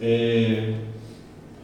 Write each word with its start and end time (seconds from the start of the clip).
É, 0.00 0.74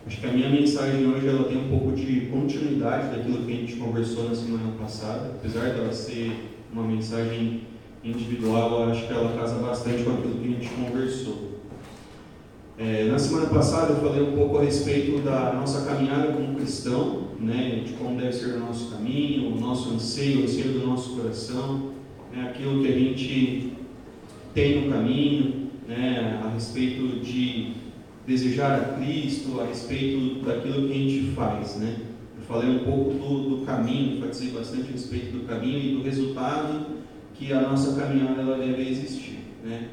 acho 0.07 0.21
que 0.21 0.27
a 0.27 0.33
minha 0.33 0.49
mensagem 0.49 1.07
hoje 1.07 1.27
ela 1.27 1.45
tem 1.45 1.59
um 1.59 1.69
pouco 1.69 1.93
de 1.93 2.29
continuidade 2.33 3.17
daquilo 3.17 3.45
que 3.45 3.53
a 3.53 3.57
gente 3.57 3.77
conversou 3.77 4.29
na 4.29 4.35
semana 4.35 4.73
passada, 4.79 5.33
apesar 5.39 5.71
dela 5.71 5.93
ser 5.93 6.33
uma 6.73 6.85
mensagem 6.85 7.63
individual, 8.03 8.85
acho 8.85 9.07
que 9.07 9.13
ela 9.13 9.37
casa 9.37 9.57
bastante 9.57 10.05
com 10.05 10.13
aquilo 10.13 10.35
que 10.35 10.49
a 10.49 10.51
gente 10.51 10.69
conversou. 10.71 11.51
É, 12.79 13.05
na 13.05 13.19
semana 13.19 13.47
passada 13.49 13.93
eu 13.93 14.01
falei 14.01 14.23
um 14.23 14.35
pouco 14.35 14.57
a 14.57 14.63
respeito 14.63 15.21
da 15.21 15.53
nossa 15.53 15.85
caminhada 15.85 16.33
como 16.33 16.55
cristão, 16.55 17.29
né, 17.39 17.83
de 17.85 17.93
como 17.93 18.19
deve 18.19 18.33
ser 18.33 18.55
o 18.55 18.61
nosso 18.61 18.91
caminho, 18.91 19.55
o 19.55 19.61
nosso 19.61 19.93
anseio, 19.93 20.41
o 20.41 20.45
anseio 20.45 20.73
do 20.73 20.87
nosso 20.87 21.17
coração, 21.17 21.91
né, 22.33 22.49
aquilo 22.49 22.83
que 22.83 22.89
a 22.89 22.99
gente 22.99 23.73
tem 24.55 24.81
no 24.81 24.93
caminho, 24.93 25.69
né, 25.87 26.41
a 26.43 26.49
respeito 26.49 27.21
de 27.21 27.80
desejar 28.31 28.81
a 28.81 28.85
Cristo, 28.95 29.61
a 29.61 29.67
respeito 29.67 30.45
daquilo 30.45 30.87
que 30.87 30.93
a 30.93 30.97
gente 30.97 31.33
faz. 31.35 31.77
Né. 31.77 31.97
Eu 32.37 32.43
falei 32.45 32.71
um 32.71 32.85
pouco 32.85 33.11
do, 33.11 33.57
do 33.57 33.67
caminho, 33.67 34.19
enfatizei 34.19 34.51
bastante 34.51 34.89
a 34.89 34.93
respeito 34.93 35.37
do 35.37 35.47
caminho 35.47 35.79
e 35.79 35.97
do 35.97 36.03
resultado 36.03 36.87
que 37.35 37.53
a 37.53 37.61
nossa 37.61 38.01
caminhada 38.01 38.41
ela 38.41 38.57
deve 38.57 38.89
existir. 38.89 39.41
Né. 39.65 39.89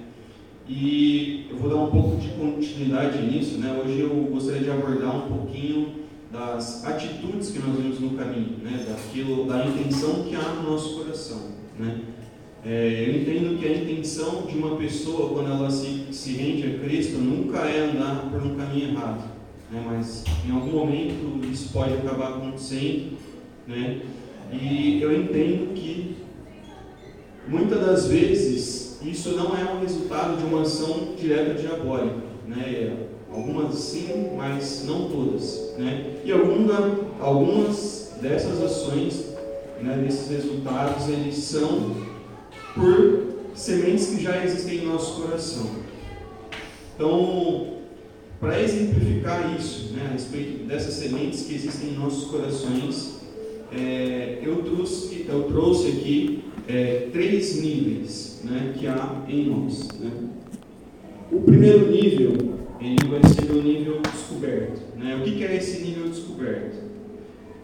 E 0.70 1.48
eu 1.50 1.58
vou 1.58 1.70
dar 1.70 1.78
um 1.78 1.90
pouco 1.90 2.18
de 2.18 2.28
continuidade 2.30 3.22
nisso. 3.23 3.58
Né? 3.58 3.81
Hoje 3.84 4.02
eu 4.02 4.09
gostaria 4.31 4.62
de 4.62 4.70
abordar 4.70 5.16
um 5.16 5.38
pouquinho 5.38 6.08
das 6.31 6.86
atitudes 6.86 7.50
que 7.50 7.59
nós 7.59 7.76
vemos 7.76 8.00
no 8.00 8.12
caminho, 8.12 8.58
né? 8.62 8.86
daquilo, 8.88 9.48
da 9.48 9.66
intenção 9.66 10.26
que 10.26 10.36
há 10.36 10.54
no 10.56 10.72
nosso 10.72 10.98
coração. 10.98 11.52
Né? 11.80 12.02
É, 12.66 13.05
eu 13.07 13.21
entendo 13.21 13.59
que 13.59 13.67
a 13.67 13.77
intenção 13.77 14.45
de 14.45 14.57
uma 14.57 14.75
pessoa, 14.75 15.29
quando 15.29 15.52
ela 15.52 15.70
se, 15.70 16.07
se 16.11 16.31
rende 16.34 16.67
a 16.67 16.80
Cristo, 16.80 17.17
nunca 17.17 17.59
é 17.59 17.89
andar 17.89 18.30
por 18.30 18.41
um 18.43 18.55
caminho 18.55 18.89
errado. 18.89 19.30
Né? 19.71 19.83
Mas 19.85 20.23
em 20.45 20.52
algum 20.52 20.71
momento 20.71 21.45
isso 21.52 21.72
pode 21.72 21.94
acabar 21.94 22.38
acontecendo. 22.38 23.17
Né? 23.67 24.02
E 24.52 25.02
eu 25.02 25.22
entendo 25.22 25.73
que 25.73 26.16
muitas 27.47 27.80
das 27.80 28.08
vezes 28.08 28.99
isso 29.03 29.31
não 29.31 29.58
é 29.58 29.73
um 29.73 29.81
resultado 29.81 30.38
de 30.38 30.44
uma 30.45 30.64
ação 30.64 31.09
direta 31.17 31.53
diabólica. 31.53 32.27
Né? 32.47 32.97
Algumas 33.31 33.75
sim, 33.75 34.31
mas 34.36 34.83
não 34.86 35.09
todas. 35.09 35.73
Né? 35.77 36.21
E 36.25 36.31
alguma, 36.31 36.97
algumas 37.19 38.16
dessas 38.21 38.61
ações, 38.64 39.27
né, 39.81 39.97
desses 40.03 40.30
resultados, 40.30 41.08
eles 41.08 41.36
são 41.36 42.06
por 42.78 43.28
sementes 43.56 44.08
que 44.08 44.23
já 44.23 44.44
existem 44.44 44.80
em 44.80 44.86
nosso 44.86 45.22
coração. 45.22 45.70
Então, 46.95 47.78
para 48.39 48.61
exemplificar 48.61 49.56
isso, 49.59 49.94
né, 49.94 50.08
a 50.09 50.14
respeito 50.14 50.66
dessas 50.66 50.94
sementes 50.94 51.45
que 51.45 51.55
existem 51.55 51.89
em 51.89 51.98
nossos 51.98 52.30
corações, 52.30 53.17
é, 53.72 54.39
eu, 54.44 54.64
trouxe, 54.64 55.25
eu 55.28 55.44
trouxe 55.44 55.88
aqui 55.88 56.44
é, 56.67 57.09
três 57.11 57.59
níveis 57.61 58.42
né, 58.44 58.73
que 58.78 58.88
há 58.88 59.23
em 59.28 59.48
nós. 59.48 59.88
Né? 60.00 60.11
O 61.31 61.42
primeiro 61.42 61.92
nível, 61.92 62.58
ele 62.80 63.08
vai 63.09 63.22
ser 63.30 63.52
o 63.52 63.61
nível 63.61 64.02
descoberto. 64.02 64.81
Né? 64.98 65.16
O 65.16 65.23
que, 65.23 65.31
que 65.36 65.44
é 65.44 65.58
esse 65.58 65.83
nível 65.83 66.08
descoberto? 66.08 66.78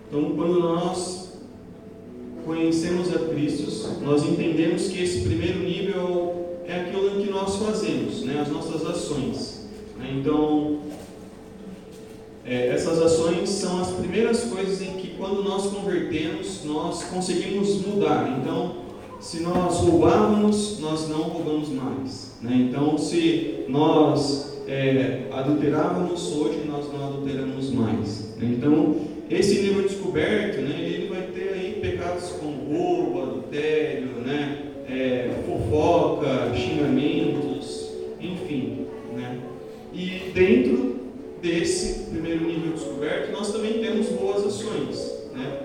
Então, 0.07 0.35
quando 0.35 0.59
nós 0.59 1.22
conhecemos 2.45 3.13
a 3.13 3.19
Cristo, 3.19 3.71
nós 4.03 4.23
entendemos 4.23 4.87
que 4.87 5.01
esse 5.01 5.21
primeiro 5.21 5.59
nível 5.59 6.59
é 6.67 6.81
aquilo 6.81 7.21
que 7.21 7.29
nós 7.29 7.57
fazemos, 7.57 8.23
né? 8.23 8.39
as 8.41 8.49
nossas 8.49 8.85
ações. 8.85 9.67
Né? 9.97 10.15
Então, 10.19 10.79
é, 12.45 12.67
essas 12.67 13.01
ações 13.01 13.49
são 13.49 13.81
as 13.81 13.91
primeiras 13.91 14.43
coisas 14.43 14.81
em 14.81 14.93
que, 14.93 15.15
quando 15.17 15.43
nós 15.43 15.67
convertemos, 15.67 16.63
nós 16.65 17.03
conseguimos 17.03 17.85
mudar. 17.85 18.39
Então, 18.41 18.83
se 19.19 19.41
nós 19.41 19.77
roubávamos, 19.77 20.79
nós 20.79 21.07
não 21.07 21.21
roubamos 21.23 21.69
mais. 21.69 22.37
Né? 22.41 22.67
Então, 22.69 22.97
se 22.97 23.63
nós 23.69 24.53
é, 24.67 25.29
adulterávamos, 25.31 26.33
hoje 26.33 26.61
nós 26.67 26.91
não 26.91 27.07
adulteramos 27.07 27.71
mais. 27.71 28.35
Né? 28.37 28.55
Então, 28.57 28.95
esse 29.29 29.61
nível 29.61 29.83
descoberto, 29.83 30.61
né, 30.61 30.81
ele 30.81 31.07
vai 31.07 31.21
ter 31.27 31.62
pecados 32.03 32.29
como 32.39 32.75
roubo, 32.75 33.21
adultério, 33.21 34.07
né, 34.25 34.61
é, 34.89 35.29
fofoca, 35.45 36.53
xingamentos, 36.55 37.91
enfim. 38.19 38.87
Né? 39.15 39.39
E 39.93 40.31
dentro 40.33 40.95
desse 41.41 42.09
primeiro 42.09 42.45
nível 42.45 42.73
descoberto, 42.73 43.31
nós 43.31 43.51
também 43.51 43.81
temos 43.81 44.07
boas 44.09 44.45
ações. 44.45 45.29
Né? 45.33 45.59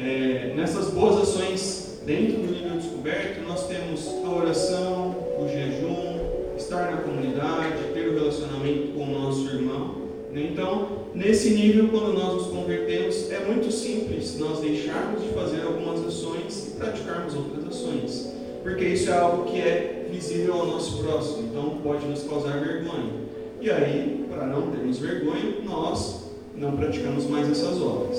É, 0.00 0.52
nessas 0.56 0.90
boas 0.90 1.22
ações 1.22 1.88
Dentro 2.08 2.38
do 2.38 2.50
nível 2.50 2.78
descoberto, 2.78 3.46
nós 3.46 3.66
temos 3.66 4.08
a 4.24 4.30
oração, 4.30 5.14
o 5.38 5.46
jejum, 5.46 6.56
estar 6.56 6.90
na 6.90 7.02
comunidade, 7.02 7.92
ter 7.92 8.08
o 8.08 8.12
um 8.12 8.18
relacionamento 8.20 8.94
com 8.94 9.02
o 9.02 9.20
nosso 9.20 9.46
irmão. 9.46 10.07
Então, 10.34 10.88
nesse 11.14 11.50
nível, 11.50 11.88
quando 11.88 12.12
nós 12.12 12.34
nos 12.34 12.46
convertemos, 12.48 13.30
é 13.30 13.44
muito 13.46 13.72
simples 13.72 14.38
nós 14.38 14.60
deixarmos 14.60 15.22
de 15.22 15.30
fazer 15.30 15.62
algumas 15.62 16.04
ações 16.06 16.68
e 16.68 16.70
praticarmos 16.78 17.34
outras 17.34 17.66
ações, 17.66 18.32
porque 18.62 18.84
isso 18.84 19.10
é 19.10 19.16
algo 19.16 19.50
que 19.50 19.58
é 19.58 20.06
visível 20.10 20.54
ao 20.54 20.66
nosso 20.66 21.02
próximo, 21.02 21.48
então 21.48 21.78
pode 21.82 22.06
nos 22.06 22.22
causar 22.24 22.60
vergonha. 22.60 23.12
E 23.60 23.70
aí, 23.70 24.26
para 24.30 24.46
não 24.46 24.70
termos 24.70 24.98
vergonha, 24.98 25.56
nós 25.64 26.30
não 26.54 26.76
praticamos 26.76 27.26
mais 27.26 27.50
essas 27.50 27.80
obras. 27.80 28.18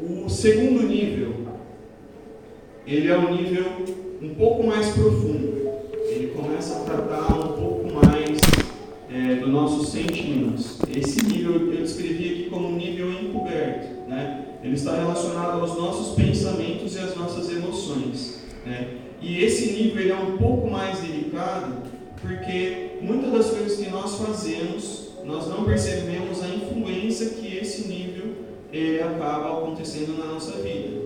O 0.00 0.28
segundo 0.28 0.82
nível 0.82 1.42
ele 2.86 3.08
é 3.08 3.16
um 3.16 3.34
nível 3.34 3.64
um 4.20 4.34
pouco 4.34 4.64
mais 4.64 4.90
profundo. 4.90 5.62
Ele 6.08 6.32
começa 6.36 6.76
a 6.76 6.80
tratar 6.80 7.32
um 7.34 7.52
pouco 7.52 7.81
nossos 9.52 9.90
sentimentos. 9.90 10.78
Esse 10.88 11.24
nível 11.26 11.72
eu 11.72 11.82
descrevi 11.82 12.30
aqui 12.30 12.50
como 12.50 12.68
um 12.68 12.76
nível 12.76 13.12
encoberto. 13.12 14.08
Né? 14.08 14.46
Ele 14.64 14.74
está 14.74 14.96
relacionado 14.96 15.60
aos 15.60 15.76
nossos 15.76 16.14
pensamentos 16.16 16.96
e 16.96 16.98
às 16.98 17.14
nossas 17.14 17.50
emoções. 17.50 18.42
Né? 18.64 18.96
E 19.20 19.44
esse 19.44 19.72
nível 19.72 20.16
é 20.16 20.18
um 20.18 20.38
pouco 20.38 20.68
mais 20.68 21.00
delicado 21.00 21.82
porque 22.20 22.98
muitas 23.02 23.32
das 23.32 23.50
coisas 23.50 23.78
que 23.78 23.90
nós 23.90 24.16
fazemos, 24.16 25.10
nós 25.24 25.48
não 25.48 25.64
percebemos 25.64 26.42
a 26.42 26.48
influência 26.48 27.30
que 27.30 27.56
esse 27.56 27.88
nível 27.88 28.32
é, 28.72 29.02
acaba 29.02 29.58
acontecendo 29.58 30.16
na 30.18 30.32
nossa 30.32 30.52
vida. 30.62 31.02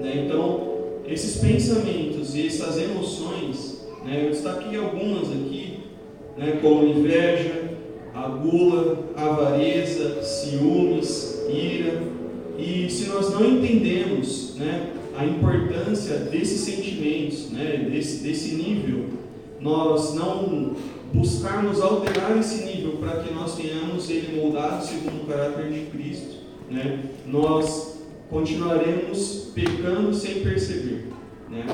Né? 0.00 0.24
Então, 0.24 0.74
esses 1.06 1.36
pensamentos 1.40 2.34
e 2.34 2.46
essas 2.46 2.78
emoções, 2.78 3.86
né, 4.04 4.24
eu 4.24 4.30
destaquei 4.30 4.76
algumas 4.78 5.28
aqui, 5.30 5.65
né, 6.36 6.58
como 6.60 6.86
inveja, 6.86 7.70
a 8.14 8.28
gula, 8.28 9.10
a 9.16 9.26
avareza, 9.26 10.22
ciúmes, 10.22 11.44
ira. 11.48 12.02
E 12.58 12.88
se 12.88 13.08
nós 13.08 13.32
não 13.32 13.44
entendemos 13.44 14.56
né, 14.56 14.90
a 15.16 15.24
importância 15.24 16.16
desses 16.16 16.60
sentimentos, 16.60 17.50
né, 17.50 17.88
desse, 17.90 18.22
desse 18.22 18.54
nível, 18.54 19.06
nós 19.60 20.14
não 20.14 20.74
buscarmos 21.12 21.80
alterar 21.80 22.36
esse 22.38 22.64
nível 22.64 22.92
para 22.98 23.22
que 23.22 23.32
nós 23.32 23.56
tenhamos 23.56 24.10
ele 24.10 24.40
moldado 24.40 24.84
segundo 24.84 25.22
o 25.22 25.26
caráter 25.26 25.70
de 25.70 25.86
Cristo, 25.86 26.36
né, 26.70 27.00
nós 27.26 27.98
continuaremos 28.28 29.52
pecando 29.54 30.12
sem 30.12 30.42
perceber. 30.42 31.15
Né? 31.48 31.64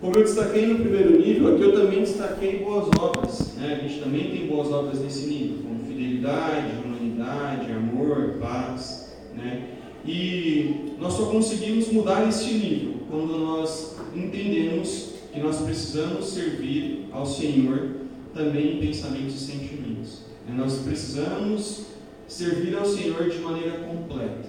Como 0.00 0.16
eu 0.16 0.22
destaquei 0.22 0.66
no 0.66 0.80
primeiro 0.80 1.18
nível, 1.18 1.54
aqui 1.54 1.62
eu 1.62 1.72
também 1.72 2.00
destaquei 2.00 2.58
boas 2.58 2.88
obras. 2.98 3.54
Né? 3.56 3.78
A 3.80 3.86
gente 3.86 4.00
também 4.00 4.30
tem 4.30 4.46
boas 4.46 4.70
obras 4.70 5.00
nesse 5.00 5.26
nível, 5.26 5.58
como 5.62 5.80
fidelidade, 5.84 6.84
humanidade, 6.84 7.72
amor, 7.72 8.36
paz. 8.40 9.14
Né? 9.34 9.64
E 10.04 10.94
nós 10.98 11.14
só 11.14 11.26
conseguimos 11.26 11.88
mudar 11.88 12.28
este 12.28 12.54
nível 12.54 12.94
quando 13.10 13.38
nós 13.38 13.96
entendemos 14.14 15.14
que 15.32 15.40
nós 15.40 15.60
precisamos 15.60 16.26
servir 16.26 17.08
ao 17.12 17.26
Senhor 17.26 17.96
também 18.34 18.76
em 18.76 18.80
pensamentos 18.80 19.34
e 19.34 19.52
sentimentos. 19.52 20.28
Nós 20.48 20.78
precisamos 20.78 21.86
servir 22.26 22.76
ao 22.76 22.84
Senhor 22.84 23.28
de 23.28 23.38
maneira 23.38 23.78
completa. 23.78 24.48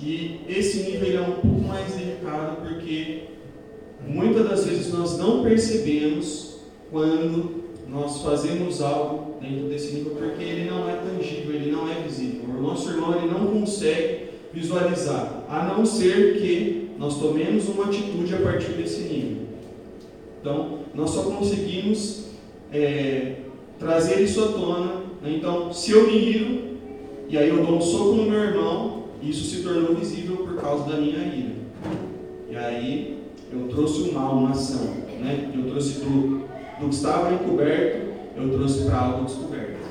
E 0.00 0.40
esse 0.48 0.90
nível 0.90 1.18
é 1.18 1.20
um 1.22 1.32
pouco 1.32 1.60
mais 1.62 1.92
delicado 1.94 2.62
porque 2.62 3.33
muitas 4.08 4.48
das 4.48 4.64
vezes 4.64 4.92
nós 4.92 5.18
não 5.18 5.42
percebemos 5.42 6.56
quando 6.90 7.64
nós 7.88 8.22
fazemos 8.22 8.80
algo 8.82 9.36
dentro 9.40 9.68
desse 9.68 9.94
nível 9.94 10.16
porque 10.16 10.42
ele 10.42 10.70
não 10.70 10.88
é 10.88 10.96
tangível, 10.96 11.54
ele 11.54 11.70
não 11.70 11.88
é 11.88 11.94
visível. 12.02 12.44
O 12.56 12.62
nosso 12.62 12.90
irmão 12.90 13.14
ele 13.16 13.30
não 13.30 13.46
consegue 13.46 14.24
visualizar, 14.52 15.44
a 15.48 15.64
não 15.64 15.84
ser 15.84 16.38
que 16.40 16.90
nós 16.98 17.18
tomemos 17.18 17.68
uma 17.68 17.86
atitude 17.86 18.34
a 18.34 18.38
partir 18.38 18.72
desse 18.72 19.02
nível. 19.02 19.44
Então, 20.40 20.80
nós 20.94 21.10
só 21.10 21.22
conseguimos 21.22 22.26
é, 22.72 23.36
trazer 23.78 24.22
isso 24.22 24.42
à 24.44 24.48
tona. 24.48 24.92
Né? 25.22 25.34
Então, 25.36 25.72
se 25.72 25.90
eu 25.90 26.06
me 26.06 26.16
iro, 26.16 26.60
e 27.28 27.36
aí 27.36 27.48
eu 27.48 27.64
dou 27.64 27.76
um 27.76 27.80
soco 27.80 28.14
no 28.14 28.24
meu 28.24 28.40
irmão, 28.40 29.04
isso 29.22 29.44
se 29.44 29.62
tornou 29.62 29.94
visível 29.94 30.36
por 30.36 30.56
causa 30.56 30.84
da 30.84 30.98
minha 30.98 31.18
ira. 31.18 31.54
E 32.50 32.56
aí 32.56 33.23
eu 33.54 33.68
trouxe 33.68 34.10
o 34.10 34.12
mal 34.12 34.40
na 34.40 34.50
ação. 34.50 34.86
Né? 35.20 35.50
Eu 35.54 35.70
trouxe 35.70 36.00
do, 36.00 36.44
do 36.80 36.88
que 36.88 36.94
estava 36.94 37.32
encoberto, 37.32 38.12
eu 38.36 38.50
trouxe 38.50 38.84
para 38.84 38.98
algo 38.98 39.24
descoberto. 39.24 39.84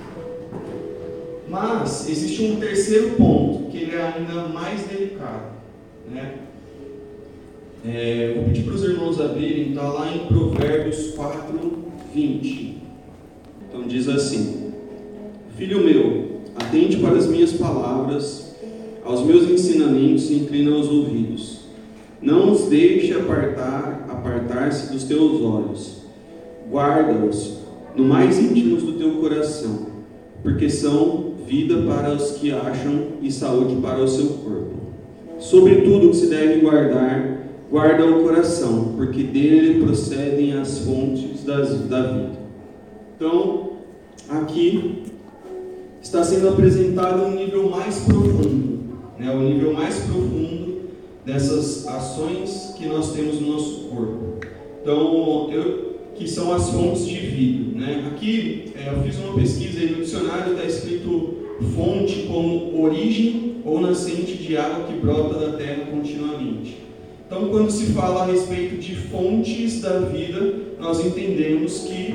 Mas 1.47 2.09
existe 2.09 2.43
um 2.43 2.59
terceiro 2.59 3.11
ponto, 3.11 3.69
que 3.69 3.77
ele 3.77 3.95
é 3.95 4.01
ainda 4.01 4.47
mais 4.49 4.85
delicado. 4.85 5.53
Né? 6.09 6.35
É, 7.85 8.33
vou 8.35 8.45
pedir 8.45 8.63
para 8.63 8.73
os 8.73 8.83
irmãos 8.83 9.19
abrirem, 9.19 9.69
está 9.69 9.87
lá 9.87 10.13
em 10.13 10.27
Provérbios 10.27 11.11
4, 11.15 11.73
20. 12.13 12.77
Então 13.69 13.87
diz 13.87 14.07
assim: 14.07 14.73
Filho 15.57 15.83
meu, 15.83 16.41
atente 16.55 16.97
para 16.97 17.17
as 17.17 17.27
minhas 17.27 17.53
palavras, 17.53 18.55
aos 19.03 19.25
meus 19.25 19.49
ensinamentos 19.49 20.31
inclina 20.31 20.71
os 20.71 20.87
ouvidos. 20.89 21.62
Não 22.23 22.53
os 22.53 22.69
deixe 22.69 23.13
apartar, 23.13 24.07
apartar-se 24.09 24.93
dos 24.93 25.03
teus 25.03 25.41
olhos. 25.41 26.03
Guarda-os 26.71 27.57
no 27.97 28.05
mais 28.05 28.39
íntimo 28.39 28.77
do 28.77 28.93
teu 28.93 29.15
coração, 29.15 29.87
porque 30.41 30.69
são 30.69 31.33
vida 31.45 31.81
para 31.81 32.13
os 32.13 32.31
que 32.37 32.53
acham 32.53 33.07
e 33.21 33.29
saúde 33.29 33.75
para 33.81 34.01
o 34.01 34.07
seu 34.07 34.27
corpo. 34.27 34.71
Sobre 35.37 35.81
tudo 35.81 36.11
que 36.11 36.15
se 36.15 36.27
deve 36.27 36.61
guardar, 36.61 37.39
guarda 37.69 38.05
o 38.05 38.23
coração, 38.23 38.93
porque 38.95 39.23
dele 39.23 39.83
procedem 39.83 40.53
as 40.53 40.79
fontes 40.79 41.43
das, 41.43 41.77
da 41.89 42.03
vida. 42.03 42.39
Então, 43.17 43.71
aqui 44.29 45.03
está 46.01 46.23
sendo 46.23 46.47
apresentado 46.47 47.23
um 47.23 47.35
nível 47.35 47.69
mais 47.69 47.99
profundo, 47.99 48.79
né? 49.19 49.29
o 49.29 49.39
nível 49.39 49.73
mais 49.73 49.99
profundo 50.05 50.62
dessas 51.25 51.87
ações 51.87 52.73
que 52.77 52.85
nós 52.85 53.13
temos 53.13 53.39
no 53.39 53.53
nosso 53.53 53.89
corpo. 53.89 54.39
Então, 54.81 55.49
eu, 55.51 55.95
que 56.15 56.27
são 56.27 56.53
as 56.53 56.69
fontes 56.69 57.07
de 57.07 57.17
vida. 57.17 57.79
Né? 57.79 58.11
Aqui 58.11 58.73
é, 58.75 58.89
eu 58.89 59.01
fiz 59.03 59.17
uma 59.17 59.35
pesquisa 59.35 59.79
e 59.79 59.91
no 59.91 60.03
dicionário 60.03 60.53
está 60.53 60.65
escrito 60.65 61.43
fonte 61.75 62.27
como 62.27 62.83
origem 62.83 63.57
ou 63.65 63.79
nascente 63.79 64.35
de 64.35 64.57
água 64.57 64.85
que 64.85 64.93
brota 64.93 65.39
da 65.39 65.57
terra 65.57 65.85
continuamente. 65.89 66.77
Então, 67.25 67.47
quando 67.49 67.71
se 67.71 67.87
fala 67.93 68.23
a 68.23 68.25
respeito 68.25 68.77
de 68.77 68.95
fontes 68.95 69.81
da 69.81 69.99
vida, 69.99 70.53
nós 70.79 71.03
entendemos 71.03 71.79
que 71.79 72.13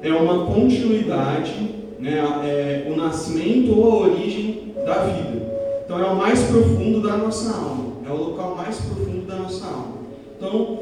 é 0.00 0.12
uma 0.12 0.46
continuidade, 0.46 1.52
né, 1.98 2.18
é 2.44 2.90
o 2.90 2.96
nascimento 2.96 3.76
ou 3.76 3.92
a 3.92 3.96
origem 4.08 4.72
da 4.86 5.04
vida. 5.04 5.82
Então, 5.84 5.98
é 5.98 6.06
o 6.06 6.16
mais 6.16 6.44
profundo 6.44 7.02
da 7.02 7.16
nossa 7.16 7.54
alma, 7.54 7.93
é 8.06 8.10
o 8.10 8.16
local 8.16 8.54
mais 8.56 8.76
profundo 8.80 9.26
da 9.26 9.36
nossa 9.36 9.66
alma. 9.66 9.98
Então, 10.36 10.80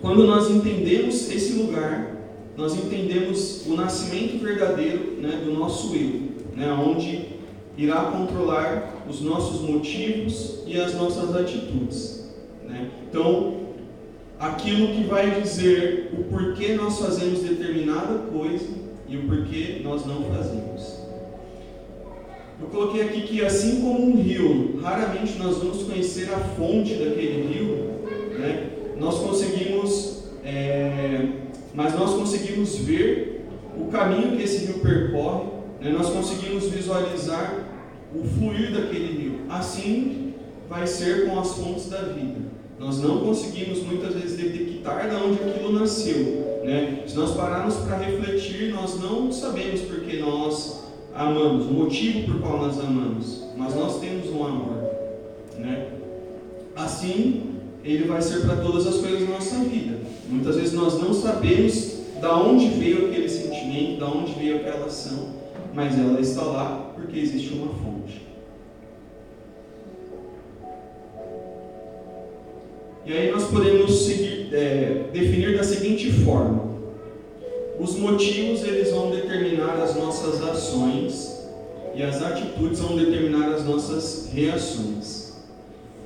quando 0.00 0.26
nós 0.26 0.50
entendemos 0.50 1.30
esse 1.30 1.54
lugar, 1.54 2.16
nós 2.56 2.74
entendemos 2.76 3.66
o 3.66 3.74
nascimento 3.74 4.42
verdadeiro 4.42 5.20
né, 5.20 5.42
do 5.44 5.52
nosso 5.52 5.94
eu, 5.94 6.20
né, 6.54 6.72
onde 6.72 7.34
irá 7.76 8.04
controlar 8.04 9.04
os 9.08 9.20
nossos 9.20 9.60
motivos 9.68 10.62
e 10.66 10.80
as 10.80 10.94
nossas 10.94 11.34
atitudes. 11.34 12.32
Né? 12.64 12.90
Então, 13.08 13.64
aquilo 14.38 14.88
que 14.88 15.04
vai 15.04 15.40
dizer 15.40 16.10
o 16.18 16.24
porquê 16.24 16.74
nós 16.74 16.98
fazemos 16.98 17.40
determinada 17.40 18.18
coisa 18.32 18.66
e 19.08 19.16
o 19.16 19.26
porquê 19.26 19.80
nós 19.82 20.06
não 20.06 20.22
fazemos. 20.24 21.03
Eu 22.60 22.68
coloquei 22.68 23.02
aqui 23.02 23.22
que, 23.22 23.44
assim 23.44 23.80
como 23.80 24.06
um 24.06 24.22
rio, 24.22 24.78
raramente 24.80 25.38
nós 25.38 25.58
vamos 25.58 25.82
conhecer 25.82 26.32
a 26.32 26.38
fonte 26.38 26.94
daquele 26.94 27.52
rio, 27.52 28.38
né? 28.38 28.70
nós 28.98 29.18
conseguimos, 29.18 30.24
é, 30.44 31.28
mas 31.74 31.94
nós 31.94 32.14
conseguimos 32.14 32.76
ver 32.76 33.44
o 33.76 33.86
caminho 33.86 34.36
que 34.36 34.42
esse 34.42 34.66
rio 34.66 34.78
percorre, 34.78 35.46
né? 35.80 35.90
nós 35.90 36.08
conseguimos 36.10 36.68
visualizar 36.68 37.66
o 38.14 38.24
fluir 38.24 38.72
daquele 38.72 39.20
rio. 39.20 39.40
Assim 39.48 40.34
vai 40.68 40.86
ser 40.86 41.26
com 41.26 41.38
as 41.38 41.52
fontes 41.54 41.88
da 41.88 42.02
vida. 42.02 42.40
Nós 42.78 43.00
não 43.00 43.20
conseguimos 43.20 43.82
muitas 43.82 44.14
vezes 44.14 44.36
detectar 44.36 45.08
de 45.08 45.16
onde 45.16 45.42
aquilo 45.42 45.72
nasceu. 45.72 46.62
Né? 46.64 47.02
Se 47.06 47.16
nós 47.16 47.34
pararmos 47.34 47.74
para 47.76 47.98
refletir, 47.98 48.72
nós 48.72 49.00
não 49.00 49.30
sabemos 49.30 49.80
porque 49.82 50.18
nós 50.18 50.84
amamos, 51.14 51.66
o 51.66 51.72
motivo 51.72 52.24
por 52.32 52.40
qual 52.40 52.58
nós 52.58 52.78
amamos, 52.78 53.44
mas 53.56 53.74
nós 53.74 54.00
temos 54.00 54.28
um 54.30 54.44
amor. 54.44 54.90
Né? 55.58 55.88
Assim, 56.74 57.54
ele 57.84 58.04
vai 58.04 58.20
ser 58.20 58.40
para 58.40 58.56
todas 58.56 58.86
as 58.86 58.96
coisas 58.96 59.20
da 59.20 59.34
nossa 59.34 59.58
vida. 59.60 59.98
Muitas 60.28 60.56
vezes 60.56 60.72
nós 60.72 61.00
não 61.00 61.14
sabemos 61.14 62.00
da 62.20 62.36
onde 62.36 62.68
veio 62.68 63.06
aquele 63.06 63.28
sentimento, 63.28 64.00
da 64.00 64.06
onde 64.06 64.32
veio 64.32 64.56
aquela 64.56 64.86
ação, 64.86 65.34
mas 65.72 65.98
ela 65.98 66.20
está 66.20 66.42
lá 66.42 66.92
porque 66.94 67.18
existe 67.18 67.54
uma 67.54 67.68
fonte. 67.68 68.22
E 73.06 73.12
aí 73.12 73.30
nós 73.30 73.44
podemos 73.50 74.06
seguir, 74.06 74.48
é, 74.54 75.04
definir 75.12 75.56
da 75.56 75.62
seguinte 75.62 76.10
forma: 76.10 76.63
os 77.78 77.96
motivos 77.96 78.62
eles 78.62 78.90
vão 78.90 79.10
determinar 79.10 79.80
as 79.82 79.96
nossas 79.96 80.42
ações 80.42 81.34
e 81.94 82.02
as 82.02 82.22
atitudes 82.22 82.80
vão 82.80 82.96
determinar 82.96 83.52
as 83.52 83.64
nossas 83.64 84.28
reações. 84.32 85.34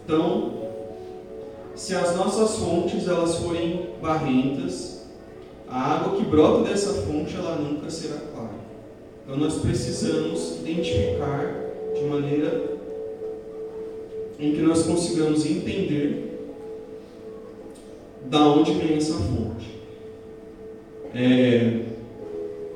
Então, 0.04 0.52
se 1.74 1.94
as 1.94 2.16
nossas 2.16 2.56
fontes 2.56 3.06
elas 3.06 3.36
forem 3.36 3.90
barrentas, 4.00 5.06
a 5.68 5.94
água 5.94 6.16
que 6.16 6.24
brota 6.24 6.68
dessa 6.68 6.92
fonte 7.02 7.34
ela 7.36 7.56
nunca 7.56 7.90
será 7.90 8.16
clara. 8.34 8.58
Então 9.22 9.36
nós 9.36 9.56
precisamos 9.56 10.58
identificar 10.60 11.54
de 11.94 12.04
maneira 12.04 12.78
em 14.38 14.52
que 14.52 14.62
nós 14.62 14.82
consigamos 14.84 15.44
entender 15.44 16.28
da 18.26 18.40
onde 18.48 18.72
vem 18.72 18.96
essa 18.96 19.14
fonte. 19.14 19.77
É, 21.14 21.80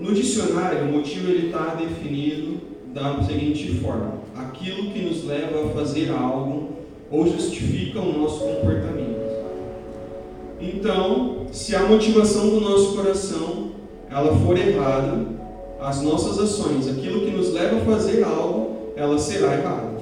no 0.01 0.13
dicionário, 0.15 0.89
o 0.89 0.93
motivo 0.93 1.31
está 1.31 1.75
definido 1.75 2.61
da 2.93 3.23
seguinte 3.23 3.75
forma: 3.77 4.15
aquilo 4.37 4.91
que 4.91 5.01
nos 5.01 5.25
leva 5.25 5.67
a 5.67 5.69
fazer 5.71 6.11
algo 6.11 6.71
ou 7.11 7.27
justifica 7.27 8.01
o 8.01 8.19
nosso 8.19 8.41
comportamento. 8.41 9.23
Então, 10.61 11.47
se 11.53 11.75
a 11.75 11.83
motivação 11.83 12.49
do 12.51 12.61
nosso 12.61 12.97
coração 12.97 13.73
ela 14.11 14.37
for 14.37 14.57
errada, 14.57 15.27
as 15.81 16.03
nossas 16.03 16.39
ações, 16.39 16.89
aquilo 16.89 17.23
que 17.23 17.31
nos 17.31 17.53
leva 17.53 17.79
a 17.79 17.85
fazer 17.85 18.23
algo, 18.23 18.93
ela 18.95 19.19
será 19.19 19.55
errada. 19.55 20.01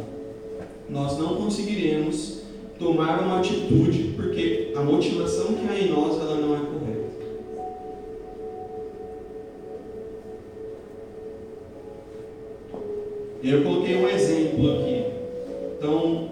Nós 0.88 1.19
não 1.19 1.37
conseguiremos 1.37 2.40
tomar 2.78 3.21
uma 3.21 3.38
atitude, 3.38 4.12
porque 4.16 4.73
a 4.76 4.81
motivação 4.81 5.55
que 5.55 5.69
há 5.69 5.78
em 5.78 5.90
nós 5.90 6.21
ela 6.21 6.37
não 6.37 6.55
é 6.55 6.70
eu 13.49 13.62
coloquei 13.62 13.97
um 13.97 14.09
exemplo 14.09 14.73
aqui. 14.73 15.04
Então, 15.78 16.30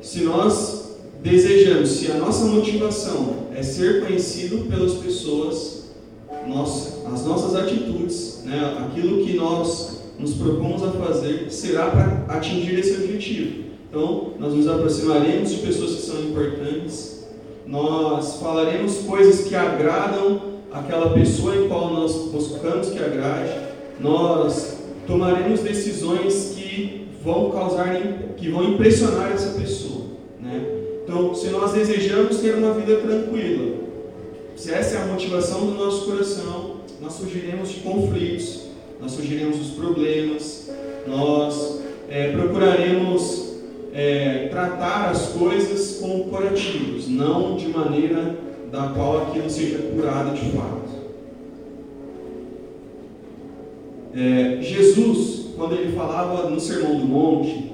se 0.00 0.20
nós 0.22 0.98
desejamos, 1.22 1.90
se 1.90 2.10
a 2.10 2.14
nossa 2.14 2.46
motivação 2.46 3.48
é 3.54 3.62
ser 3.62 4.04
conhecido 4.04 4.68
pelas 4.68 4.94
pessoas, 4.94 5.90
nós, 6.46 7.04
as 7.12 7.24
nossas 7.24 7.54
atitudes, 7.54 8.42
né, 8.44 8.76
aquilo 8.78 9.24
que 9.24 9.34
nós 9.34 9.98
nos 10.18 10.34
propomos 10.34 10.82
a 10.82 10.90
fazer, 10.92 11.50
será 11.50 11.90
para 11.90 12.24
atingir 12.36 12.78
esse 12.78 13.02
objetivo. 13.02 13.64
Então, 13.88 14.32
nós 14.38 14.52
nos 14.52 14.68
aproximaremos 14.68 15.50
de 15.50 15.56
pessoas 15.58 15.94
que 15.94 16.02
são 16.02 16.20
importantes, 16.22 17.26
nós 17.66 18.38
falaremos 18.40 18.98
coisas 18.98 19.46
que 19.46 19.54
agradam 19.54 20.58
aquela 20.72 21.10
pessoa 21.10 21.56
em 21.56 21.68
qual 21.68 21.92
nós 21.92 22.14
buscamos 22.32 22.90
que 22.90 22.98
agrade, 22.98 23.52
nós 24.00 24.77
tomaremos 25.08 25.60
decisões 25.60 26.52
que 26.54 27.08
vão 27.24 27.50
causar, 27.50 27.96
que 28.36 28.50
vão 28.50 28.62
impressionar 28.74 29.32
essa 29.32 29.58
pessoa. 29.58 30.04
Né? 30.38 30.62
Então, 31.02 31.34
se 31.34 31.48
nós 31.48 31.72
desejamos 31.72 32.36
ter 32.36 32.54
uma 32.54 32.74
vida 32.74 32.96
tranquila, 32.96 33.76
se 34.54 34.72
essa 34.72 34.96
é 34.96 35.02
a 35.02 35.06
motivação 35.06 35.66
do 35.66 35.72
nosso 35.72 36.04
coração, 36.04 36.76
nós 37.00 37.16
fugiremos 37.16 37.70
de 37.70 37.80
conflitos, 37.80 38.66
nós 39.00 39.14
fugiremos 39.14 39.56
dos 39.56 39.70
problemas, 39.70 40.68
nós 41.06 41.80
é, 42.10 42.32
procuraremos 42.32 43.54
é, 43.94 44.48
tratar 44.50 45.08
as 45.10 45.28
coisas 45.28 45.98
como 46.00 46.24
curativos, 46.24 47.08
não 47.08 47.56
de 47.56 47.68
maneira 47.68 48.36
da 48.70 48.88
qual 48.88 49.22
aquilo 49.22 49.48
seja 49.48 49.78
curado 49.78 50.34
de 50.34 50.50
fato. 50.50 50.97
É, 54.14 54.58
Jesus, 54.60 55.46
quando 55.56 55.74
ele 55.74 55.92
falava 55.92 56.48
no 56.48 56.60
Sermão 56.60 56.98
do 56.98 57.04
Monte, 57.04 57.70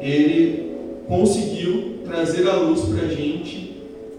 ele 0.00 0.70
conseguiu 1.06 1.98
trazer 2.04 2.48
à 2.48 2.56
luz 2.56 2.80
para 2.82 3.06
a 3.06 3.08
gente 3.08 3.76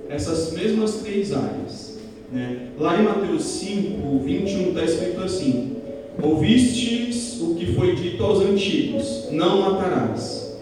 essas 0.10 0.54
mesmas 0.54 0.96
três 0.96 1.34
áreas. 1.34 2.00
Né? 2.32 2.68
Lá 2.80 3.00
em 3.00 3.04
Mateus 3.04 3.44
5, 3.44 4.20
21 4.20 4.70
está 4.70 4.84
escrito 4.84 5.22
assim: 5.22 5.78
Ouvistes 6.22 7.42
o 7.42 7.56
que 7.56 7.74
foi 7.74 7.96
dito 7.96 8.24
aos 8.24 8.42
antigos: 8.42 9.28
Não 9.32 9.62
matarás. 9.62 10.60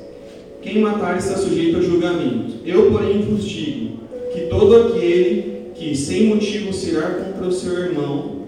Quem 0.61 0.79
matar 0.79 1.17
está 1.17 1.37
sujeito 1.37 1.77
a 1.77 1.81
julgamento. 1.81 2.55
Eu, 2.65 2.91
porém, 2.91 3.21
vos 3.21 3.43
digo 3.43 3.99
que 4.33 4.41
todo 4.41 4.75
aquele 4.75 5.71
que 5.73 5.95
sem 5.95 6.25
motivo 6.25 6.73
se 6.73 6.89
irá 6.89 7.09
contra 7.11 7.47
o 7.47 7.51
seu 7.51 7.73
irmão 7.79 8.39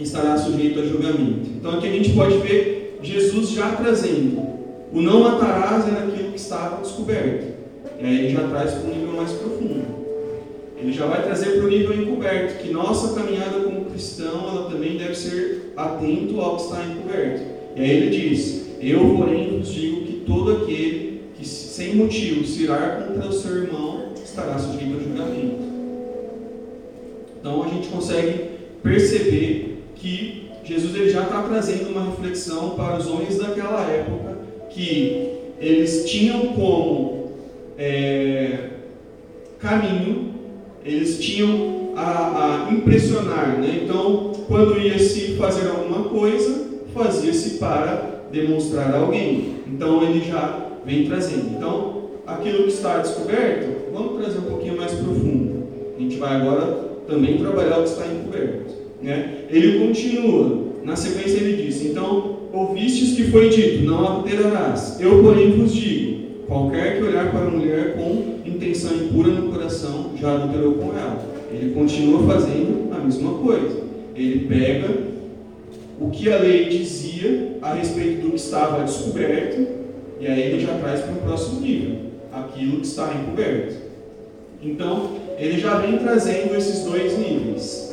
estará 0.00 0.36
sujeito 0.38 0.80
a 0.80 0.84
julgamento. 0.84 1.50
Então 1.62 1.78
aqui 1.78 1.86
a 1.86 1.92
gente 1.92 2.10
pode 2.10 2.38
ver 2.38 2.98
Jesus 3.04 3.50
já 3.50 3.70
trazendo 3.76 4.42
o 4.92 5.00
não 5.00 5.20
matarás 5.20 5.86
era 5.86 6.06
aquilo 6.06 6.32
que 6.32 6.36
estava 6.36 6.82
descoberto. 6.82 7.54
E 8.00 8.04
aí 8.04 8.18
ele 8.18 8.30
já 8.30 8.48
traz 8.48 8.72
para 8.72 8.90
um 8.90 8.94
nível 8.98 9.12
mais 9.12 9.30
profundo. 9.30 9.84
Ele 10.76 10.92
já 10.92 11.06
vai 11.06 11.22
trazer 11.22 11.52
para 11.52 11.64
o 11.64 11.68
nível 11.68 12.02
encoberto, 12.02 12.60
que 12.60 12.72
nossa 12.72 13.14
caminhada 13.14 13.60
como 13.60 13.84
cristão, 13.84 14.48
ela 14.48 14.68
também 14.68 14.98
deve 14.98 15.14
ser 15.14 15.72
atento 15.76 16.40
ao 16.40 16.56
que 16.56 16.62
está 16.62 16.84
encoberto. 16.84 17.42
E 17.76 17.80
aí 17.80 17.90
ele 17.90 18.10
diz: 18.10 18.66
Eu, 18.80 19.14
porém, 19.16 19.60
vos 19.60 19.72
digo 19.72 20.04
que 20.04 20.24
todo 20.26 20.64
aquele 20.64 21.22
que 21.38 21.46
sem 21.46 21.94
motivo 21.94 22.44
se 22.44 22.64
irá 22.64 23.06
contra 23.06 23.28
o 23.28 23.32
seu 23.32 23.62
irmão 23.62 24.08
estará 24.16 24.58
sujeito 24.58 24.96
a 24.96 25.00
julgamento. 25.00 25.62
Então 27.38 27.62
a 27.62 27.68
gente 27.68 27.86
consegue 27.86 28.50
perceber 28.82 29.84
que 29.94 30.41
Jesus 30.72 30.94
ele 30.94 31.10
já 31.10 31.24
está 31.24 31.42
trazendo 31.42 31.90
uma 31.90 32.10
reflexão 32.10 32.70
para 32.70 32.96
os 32.96 33.06
homens 33.06 33.36
daquela 33.36 33.82
época 33.90 34.38
que 34.70 35.28
eles 35.60 36.10
tinham 36.10 36.48
como 36.54 37.32
é, 37.76 38.70
caminho, 39.58 40.32
eles 40.82 41.20
tinham 41.20 41.92
a, 41.94 42.68
a 42.68 42.72
impressionar, 42.72 43.58
né? 43.58 43.82
Então, 43.84 44.32
quando 44.48 44.80
ia 44.80 44.98
se 44.98 45.36
fazer 45.36 45.68
alguma 45.68 46.04
coisa, 46.08 46.68
fazia-se 46.94 47.58
para 47.58 48.22
demonstrar 48.32 48.94
a 48.94 48.98
alguém. 48.98 49.56
Então, 49.66 50.02
ele 50.02 50.24
já 50.26 50.68
vem 50.86 51.04
trazendo. 51.06 51.50
Então, 51.54 52.10
aquilo 52.26 52.64
que 52.64 52.70
está 52.70 52.98
descoberto, 52.98 53.92
vamos 53.92 54.22
trazer 54.22 54.38
um 54.38 54.50
pouquinho 54.50 54.76
mais 54.78 54.92
profundo. 54.92 55.64
A 55.96 56.00
gente 56.00 56.16
vai 56.16 56.40
agora 56.40 56.92
também 57.06 57.36
trabalhar 57.38 57.78
o 57.78 57.82
que 57.82 57.90
está 57.90 58.06
encoberto. 58.06 58.81
Né? 59.02 59.46
Ele 59.50 59.86
continua, 59.86 60.72
na 60.84 60.94
sequência 60.94 61.38
ele 61.38 61.64
diz: 61.64 61.84
Então, 61.84 62.38
ouvistes 62.52 63.16
que 63.16 63.24
foi 63.24 63.48
dito, 63.48 63.84
não 63.84 64.06
adulterarás. 64.06 64.98
Eu, 65.00 65.22
porém, 65.22 65.50
vos 65.52 65.74
digo: 65.74 66.44
qualquer 66.46 66.96
que 66.96 67.02
olhar 67.02 67.30
para 67.30 67.46
a 67.46 67.50
mulher 67.50 67.96
com 67.96 68.36
intenção 68.46 68.94
impura 68.94 69.28
no 69.28 69.50
coração, 69.50 70.12
já 70.20 70.34
adulterou 70.34 70.74
com 70.74 70.96
ela. 70.96 71.20
Ele 71.52 71.74
continua 71.74 72.22
fazendo 72.26 72.92
a 72.94 72.98
mesma 72.98 73.34
coisa. 73.34 73.82
Ele 74.14 74.46
pega 74.46 75.12
o 76.00 76.10
que 76.10 76.30
a 76.32 76.38
lei 76.38 76.68
dizia 76.68 77.58
a 77.60 77.74
respeito 77.74 78.22
do 78.22 78.30
que 78.30 78.36
estava 78.36 78.84
descoberto, 78.84 79.66
e 80.20 80.26
aí 80.26 80.42
ele 80.42 80.60
já 80.60 80.76
traz 80.78 81.00
para 81.00 81.12
o 81.12 81.16
próximo 81.16 81.60
nível, 81.60 81.96
aquilo 82.32 82.80
que 82.80 82.86
está 82.86 83.12
encoberto. 83.14 83.74
Então, 84.62 85.10
ele 85.38 85.58
já 85.58 85.78
vem 85.78 85.98
trazendo 85.98 86.56
esses 86.56 86.84
dois 86.84 87.18
níveis. 87.18 87.91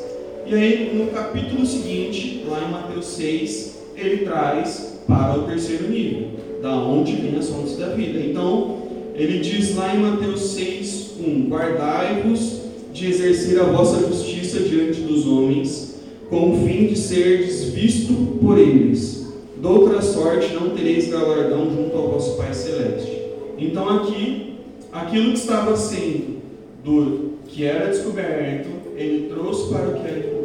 E 0.51 0.56
aí, 0.56 0.91
no 0.96 1.12
capítulo 1.12 1.63
seguinte, 1.63 2.44
lá 2.50 2.63
em 2.63 2.72
Mateus 2.72 3.06
6, 3.06 3.77
ele 3.96 4.25
traz 4.25 5.00
para 5.08 5.38
o 5.38 5.44
terceiro 5.44 5.88
nível, 5.88 6.29
da 6.60 6.74
onde 6.74 7.18
vem 7.18 7.38
as 7.38 7.50
fontes 7.50 7.77
da 7.77 7.89
vida. 7.89 8.20
Então, 8.20 8.79
ele 9.13 9.41
diz 9.41 9.75
lá 9.75 9.94
em 9.94 10.00
Mateus 10.00 10.41
6, 10.53 11.18
1: 11.24 11.50
Guardai-vos 11.50 12.62
de 12.91 13.12
exercer 13.12 13.62
a 13.62 13.65
vossa 13.65 14.08
justiça 14.08 14.62
diante 14.62 15.01
dos 15.01 15.27
homens, 15.27 16.00
com 16.32 16.51
o 16.51 16.68
fim 16.68 16.88
de 16.88 16.98
serdes 16.98 17.65
visto 17.65 18.39
por 18.41 18.58
eles. 18.58 19.27
Doutra 19.62 20.01
sorte 20.01 20.51
não 20.56 20.72
tereis 20.72 21.10
galardão 21.10 21.70
junto 21.70 21.96
ao 21.96 22.10
vosso 22.10 22.36
Pai 22.38 22.56
Celeste. 22.56 23.22
Então, 23.56 23.88
aqui, 23.88 24.56
aquilo 24.91 25.32
que 25.34 25.38
estava 25.38 25.77
sendo 25.77 26.39
do 26.84 27.34
que 27.46 27.65
era 27.65 27.91
descoberto, 27.91 28.68
ele 28.96 29.29
trouxe 29.29 29.70
para 29.70 29.89
o 29.89 29.94
que 29.94 30.08
era 30.08 30.38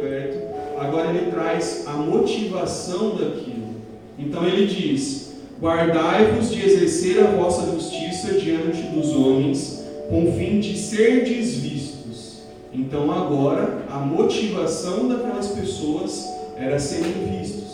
agora 0.79 1.09
ele 1.09 1.31
traz 1.31 1.85
a 1.87 1.93
motivação 1.93 3.15
daquilo. 3.15 3.75
Então 4.17 4.45
ele 4.47 4.65
diz: 4.65 5.33
Guardai-vos 5.61 6.51
de 6.51 6.65
exercer 6.65 7.23
a 7.23 7.27
vossa 7.27 7.71
justiça 7.71 8.33
diante 8.33 8.81
dos 8.83 9.15
homens, 9.15 9.83
com 10.09 10.33
fim 10.33 10.59
de 10.59 10.77
serdes 10.77 11.55
vistos. 11.55 12.41
Então 12.73 13.11
agora 13.11 13.85
a 13.89 13.99
motivação 13.99 15.07
daquelas 15.07 15.47
pessoas 15.47 16.25
era 16.57 16.77
serem 16.79 17.39
vistos. 17.39 17.65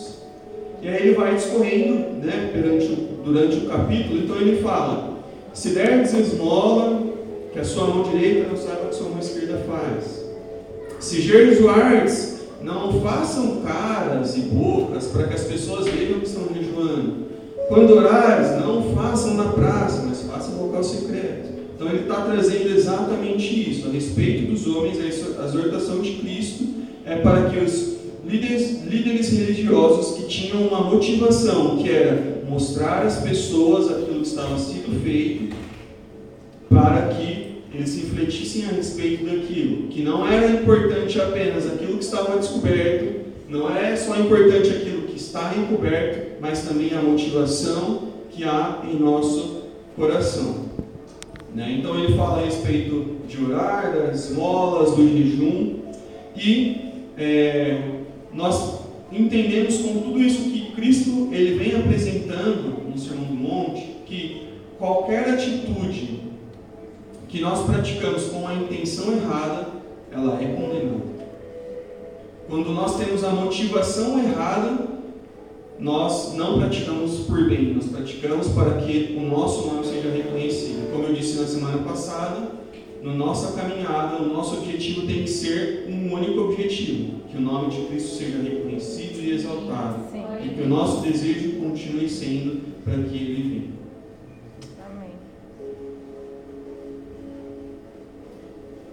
E 0.82 0.88
aí 0.88 1.08
ele 1.08 1.16
vai 1.16 1.36
discorrendo 1.36 2.26
né, 2.26 2.52
durante, 2.54 2.86
o, 2.86 2.96
durante 3.24 3.58
o 3.58 3.70
capítulo, 3.70 4.20
então 4.24 4.36
ele 4.38 4.62
fala: 4.62 5.18
Se 5.54 5.70
derdes 5.70 6.14
esmola, 6.14 7.02
que 7.54 7.60
a 7.60 7.66
sua 7.66 7.88
mão 7.88 8.04
direita 8.04 8.50
não 8.50 8.58
saiba 8.58 8.82
o 8.82 8.84
que 8.86 8.90
a 8.90 8.94
sua 8.94 9.10
mão 9.10 9.20
esquerda 9.20 9.64
faz. 9.68 10.22
Se 11.00 11.22
jejuardes, 11.22 12.31
não 12.64 13.02
façam 13.02 13.62
caras 13.62 14.38
e 14.38 14.42
bocas 14.42 15.08
para 15.08 15.28
que 15.28 15.34
as 15.34 15.44
pessoas 15.44 15.86
vejam 15.88 16.20
que 16.20 16.28
estão 16.28 16.44
jejuando. 16.54 17.32
Quando 17.68 17.96
orares, 17.96 18.64
não 18.64 18.94
façam 18.94 19.36
na 19.36 19.46
praça, 19.46 20.04
mas 20.08 20.22
façam 20.22 20.56
no 20.56 20.68
local 20.68 20.84
secreto. 20.84 21.50
Então 21.76 21.88
ele 21.88 22.02
está 22.02 22.22
trazendo 22.22 22.70
exatamente 22.76 23.72
isso, 23.72 23.88
a 23.88 23.92
respeito 23.92 24.52
dos 24.52 24.68
homens, 24.68 25.00
a 25.00 25.46
exortação 25.46 26.00
de 26.00 26.12
Cristo 26.14 26.66
é 27.06 27.16
para 27.16 27.50
que 27.50 27.58
os 27.58 27.96
líderes, 28.26 28.84
líderes 28.84 29.30
religiosos 29.32 30.18
que 30.18 30.28
tinham 30.28 30.68
uma 30.68 30.82
motivação, 30.82 31.78
que 31.78 31.90
era 31.90 32.44
mostrar 32.48 33.06
às 33.06 33.22
pessoas 33.22 33.90
aquilo 33.90 34.22
que 34.22 34.28
estava 34.28 34.58
sendo 34.60 35.02
feito, 35.04 35.56
para 36.70 37.08
que 37.08 37.41
eles 37.82 37.96
refletissem 37.96 38.66
a 38.66 38.74
respeito 38.74 39.26
daquilo, 39.26 39.88
que 39.88 40.04
não 40.04 40.28
era 40.28 40.52
importante 40.52 41.20
apenas 41.20 41.66
aquilo 41.66 41.98
que 41.98 42.04
estava 42.04 42.38
descoberto, 42.38 43.22
não 43.50 43.76
é 43.76 43.96
só 43.96 44.16
importante 44.18 44.70
aquilo 44.70 45.08
que 45.08 45.18
está 45.18 45.54
encoberto, 45.58 46.38
mas 46.40 46.62
também 46.62 46.94
a 46.94 47.02
motivação 47.02 48.10
que 48.30 48.44
há 48.44 48.84
em 48.90 48.98
nosso 48.98 49.64
coração. 49.96 50.70
Né? 51.54 51.78
Então 51.80 51.98
ele 52.00 52.16
fala 52.16 52.42
a 52.42 52.46
respeito 52.46 53.18
de 53.28 53.44
orar, 53.44 53.92
das 53.94 54.30
esmolas, 54.30 54.96
do 54.96 55.08
jejum, 55.08 55.80
e 56.36 56.78
é, 57.18 57.82
nós 58.34 58.80
entendemos 59.12 59.80
com 59.80 60.02
tudo 60.02 60.20
isso 60.20 60.50
que 60.50 60.72
Cristo 60.72 61.30
ele 61.32 61.56
vem 61.56 61.76
apresentando 61.76 62.90
no 62.90 62.98
Sermão 62.98 63.26
do 63.26 63.34
Monte, 63.34 63.88
que 64.06 64.48
qualquer 64.78 65.28
atitude 65.30 66.31
que 67.32 67.40
nós 67.40 67.66
praticamos 67.66 68.26
com 68.26 68.46
a 68.46 68.54
intenção 68.54 69.14
errada, 69.14 69.70
ela 70.12 70.38
é 70.42 70.48
condenada. 70.48 71.12
Quando 72.50 72.72
nós 72.72 72.98
temos 72.98 73.24
a 73.24 73.30
motivação 73.30 74.20
errada, 74.20 74.78
nós 75.80 76.34
não 76.36 76.60
praticamos 76.60 77.22
por 77.22 77.48
bem, 77.48 77.74
nós 77.74 77.86
praticamos 77.86 78.50
para 78.50 78.82
que 78.82 79.16
o 79.18 79.22
nosso 79.22 79.66
nome 79.66 79.88
seja 79.88 80.10
reconhecido. 80.10 80.92
Como 80.92 81.06
eu 81.06 81.14
disse 81.14 81.40
na 81.40 81.48
semana 81.48 81.78
passada, 81.78 82.52
na 83.02 83.14
nossa 83.14 83.54
caminhada, 83.54 84.22
o 84.22 84.28
nosso 84.28 84.58
objetivo 84.58 85.08
tem 85.08 85.24
que 85.24 85.30
ser 85.30 85.88
um 85.88 86.14
único 86.14 86.42
objetivo: 86.42 87.22
que 87.32 87.38
o 87.38 87.42
nome 87.42 87.70
de 87.70 87.82
Cristo 87.84 88.18
seja 88.18 88.42
reconhecido 88.44 89.24
e 89.24 89.32
exaltado. 89.32 90.12
Sim. 90.12 90.22
E 90.44 90.50
que 90.50 90.62
o 90.62 90.68
nosso 90.68 91.02
desejo 91.02 91.54
continue 91.54 92.10
sendo 92.10 92.62
para 92.84 93.02
que 93.04 93.16
Ele 93.16 93.51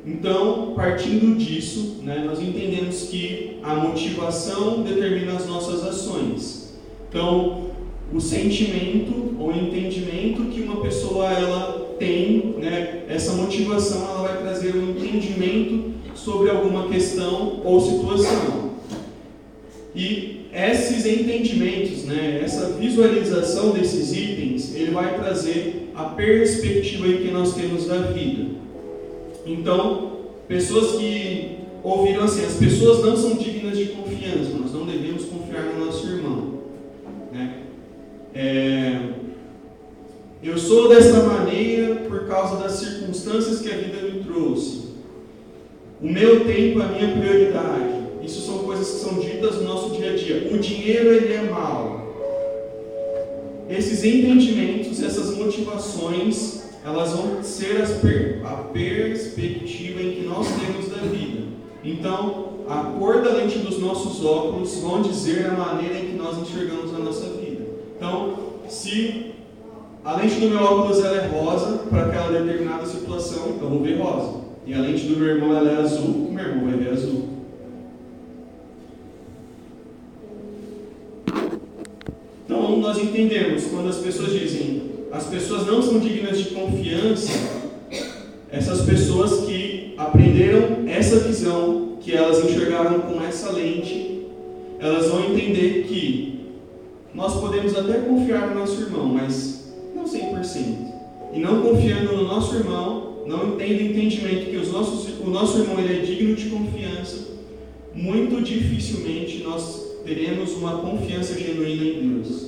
Então, 0.08 0.72
partindo 0.74 1.36
disso, 1.36 1.98
né, 2.02 2.22
nós 2.24 2.40
entendemos 2.40 3.08
que 3.10 3.58
a 3.62 3.74
motivação 3.74 4.82
determina 4.82 5.34
as 5.34 5.46
nossas 5.46 5.84
ações. 5.84 6.78
Então, 7.10 7.66
o 8.12 8.18
sentimento 8.18 9.34
ou 9.38 9.52
entendimento 9.52 10.44
que 10.50 10.62
uma 10.62 10.80
pessoa 10.80 11.30
ela 11.30 11.94
tem, 11.98 12.54
né, 12.58 13.04
essa 13.06 13.32
motivação 13.32 14.02
ela 14.02 14.28
vai 14.28 14.38
trazer 14.38 14.74
um 14.76 14.92
entendimento 14.92 15.92
sobre 16.14 16.48
alguma 16.48 16.88
questão 16.88 17.60
ou 17.62 17.78
situação. 17.78 18.70
E 19.94 20.46
esses 20.54 21.04
entendimentos, 21.04 22.04
né, 22.04 22.40
essa 22.42 22.70
visualização 22.70 23.72
desses 23.72 24.10
itens, 24.16 24.74
ele 24.74 24.90
vai 24.90 25.18
trazer 25.18 25.90
a 25.94 26.04
perspectiva 26.04 27.06
que 27.08 27.30
nós 27.30 27.54
temos 27.54 27.86
da 27.86 27.98
vida. 27.98 28.56
Então, 29.46 30.18
pessoas 30.46 30.98
que 30.98 31.58
ouviram 31.82 32.24
assim, 32.24 32.44
as 32.44 32.54
pessoas 32.54 33.04
não 33.04 33.16
são 33.16 33.36
dignas 33.36 33.76
de 33.76 33.86
confiança, 33.86 34.58
nós 34.58 34.72
não 34.72 34.86
devemos 34.86 35.24
confiar 35.24 35.64
no 35.64 35.86
nosso 35.86 36.06
irmão. 36.06 36.58
Né? 37.32 37.62
É, 38.34 39.00
eu 40.42 40.56
sou 40.56 40.88
dessa 40.88 41.22
maneira 41.22 41.96
por 41.96 42.26
causa 42.26 42.62
das 42.62 42.72
circunstâncias 42.72 43.60
que 43.60 43.70
a 43.70 43.76
vida 43.76 44.02
me 44.02 44.22
trouxe. 44.24 44.88
O 46.00 46.06
meu 46.06 46.44
tempo 46.44 46.80
é 46.80 46.84
a 46.84 46.88
minha 46.88 47.16
prioridade. 47.16 47.98
Isso 48.22 48.42
são 48.42 48.58
coisas 48.58 48.88
que 48.88 49.00
são 49.00 49.18
ditas 49.18 49.56
no 49.56 49.64
nosso 49.64 49.96
dia 49.96 50.12
a 50.12 50.16
dia. 50.16 50.48
O 50.52 50.58
dinheiro 50.58 51.12
ele 51.12 51.32
é 51.32 51.42
mau. 51.42 52.14
Esses 53.68 54.04
entendimentos, 54.04 55.02
essas 55.02 55.36
motivações 55.36 56.67
elas 56.84 57.12
vão 57.12 57.42
ser 57.42 57.86
per, 58.00 58.40
a 58.44 58.56
perspectiva 58.72 60.00
em 60.02 60.12
que 60.12 60.26
nós 60.26 60.46
temos 60.48 60.88
da 60.88 61.06
vida. 61.08 61.42
Então, 61.84 62.48
a 62.68 62.84
cor 62.98 63.22
da 63.22 63.32
lente 63.32 63.58
dos 63.58 63.78
nossos 63.78 64.24
óculos 64.24 64.78
vão 64.78 65.02
dizer 65.02 65.46
a 65.46 65.52
maneira 65.52 65.98
em 65.98 66.08
que 66.08 66.16
nós 66.16 66.38
enxergamos 66.38 66.94
a 66.94 66.98
nossa 66.98 67.28
vida. 67.30 67.64
Então, 67.96 68.34
se 68.68 69.32
a 70.04 70.16
lente 70.16 70.36
do 70.36 70.48
meu 70.48 70.62
óculos 70.62 71.04
ela 71.04 71.16
é 71.16 71.26
rosa 71.28 71.78
para 71.90 72.06
aquela 72.06 72.40
determinada 72.40 72.86
situação, 72.86 73.58
eu 73.60 73.68
vou 73.68 73.82
ver 73.82 73.98
rosa. 73.98 74.48
E 74.66 74.74
a 74.74 74.80
lente 74.80 75.06
do 75.06 75.16
meu 75.16 75.28
irmão 75.28 75.56
ela 75.56 75.70
é 75.70 75.76
azul, 75.76 76.28
o 76.28 76.32
meu 76.32 76.44
irmão 76.44 76.70
vai 76.70 76.78
ver 76.78 76.92
azul. 76.92 77.28
Então, 82.44 82.78
nós 82.78 82.98
entendemos 82.98 83.64
quando 83.66 83.88
as 83.88 83.96
pessoas 83.96 84.32
dizem 84.32 84.77
as 85.10 85.26
pessoas 85.26 85.66
não 85.66 85.82
são 85.82 85.98
dignas 85.98 86.38
de 86.38 86.50
confiança, 86.50 87.32
essas 88.50 88.82
pessoas 88.82 89.46
que 89.46 89.94
aprenderam 89.96 90.88
essa 90.88 91.20
visão, 91.20 91.98
que 92.00 92.14
elas 92.14 92.44
enxergaram 92.44 93.00
com 93.00 93.22
essa 93.22 93.50
lente, 93.50 94.26
elas 94.78 95.08
vão 95.08 95.24
entender 95.24 95.84
que 95.88 96.40
nós 97.14 97.40
podemos 97.40 97.76
até 97.76 97.94
confiar 98.00 98.48
no 98.48 98.60
nosso 98.60 98.80
irmão, 98.82 99.06
mas 99.06 99.74
não 99.94 100.04
100%. 100.04 100.88
E 101.32 101.40
não 101.40 101.62
confiando 101.62 102.16
no 102.16 102.24
nosso 102.24 102.54
irmão, 102.56 103.24
não 103.26 103.56
tendo 103.56 103.82
entendimento 103.82 104.50
que 104.50 104.56
os 104.56 104.72
nossos, 104.72 105.18
o 105.20 105.28
nosso 105.28 105.58
irmão 105.58 105.78
ele 105.78 105.98
é 105.98 106.02
digno 106.02 106.34
de 106.34 106.48
confiança, 106.48 107.28
muito 107.92 108.40
dificilmente 108.40 109.42
nós 109.42 109.86
teremos 110.04 110.52
uma 110.52 110.78
confiança 110.78 111.38
genuína 111.38 111.84
em 111.84 112.08
Deus. 112.08 112.47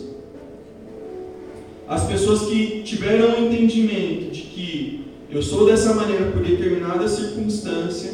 As 1.90 2.04
pessoas 2.04 2.42
que 2.42 2.82
tiveram 2.84 3.34
o 3.34 3.46
entendimento 3.46 4.30
de 4.30 4.42
que 4.42 5.06
eu 5.28 5.42
sou 5.42 5.66
dessa 5.66 5.92
maneira 5.92 6.26
por 6.26 6.40
determinada 6.40 7.08
circunstância, 7.08 8.12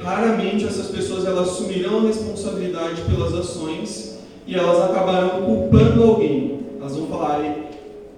raramente 0.00 0.64
essas 0.64 0.88
pessoas 0.88 1.24
elas 1.24 1.50
assumirão 1.50 2.00
a 2.00 2.08
responsabilidade 2.08 3.00
pelas 3.02 3.32
ações 3.32 4.18
e 4.44 4.56
elas 4.56 4.90
acabarão 4.90 5.42
culpando 5.42 6.02
alguém. 6.02 6.62
Elas 6.80 6.96
vão 6.96 7.06
falar, 7.06 7.44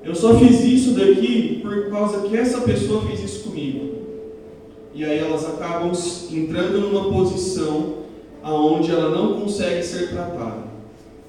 eu 0.02 0.14
só 0.14 0.38
fiz 0.38 0.64
isso 0.64 0.92
daqui 0.92 1.60
por 1.62 1.90
causa 1.90 2.26
que 2.26 2.34
essa 2.34 2.62
pessoa 2.62 3.02
fez 3.02 3.22
isso 3.22 3.44
comigo. 3.44 3.96
E 4.94 5.04
aí 5.04 5.18
elas 5.18 5.44
acabam 5.44 5.92
entrando 6.32 6.80
numa 6.80 7.12
posição 7.12 7.96
aonde 8.42 8.90
ela 8.90 9.10
não 9.10 9.38
consegue 9.38 9.82
ser 9.82 10.08
tratada. 10.08 10.64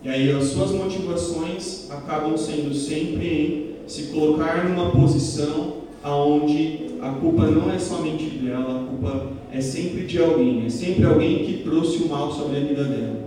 E 0.05 0.07
aí 0.07 0.31
as 0.31 0.45
suas 0.49 0.69
motivações 0.69 1.89
acabam 1.89 2.37
sendo 2.37 2.71
sempre 2.75 3.27
em 3.27 3.64
se 3.87 4.03
colocar 4.03 4.67
numa 4.67 4.91
posição 4.91 5.85
aonde 6.03 6.85
a 7.01 7.09
culpa 7.09 7.45
não 7.47 7.71
é 7.71 7.79
somente 7.79 8.25
dela, 8.25 8.81
a 8.81 8.87
culpa 8.87 9.31
é 9.51 9.61
sempre 9.61 10.05
de 10.05 10.21
alguém, 10.21 10.65
é 10.65 10.69
sempre 10.69 11.05
alguém 11.05 11.45
que 11.45 11.63
trouxe 11.63 12.03
o 12.03 12.09
mal 12.09 12.31
sobre 12.31 12.57
a 12.57 12.59
vida 12.61 12.83
dela. 12.83 13.25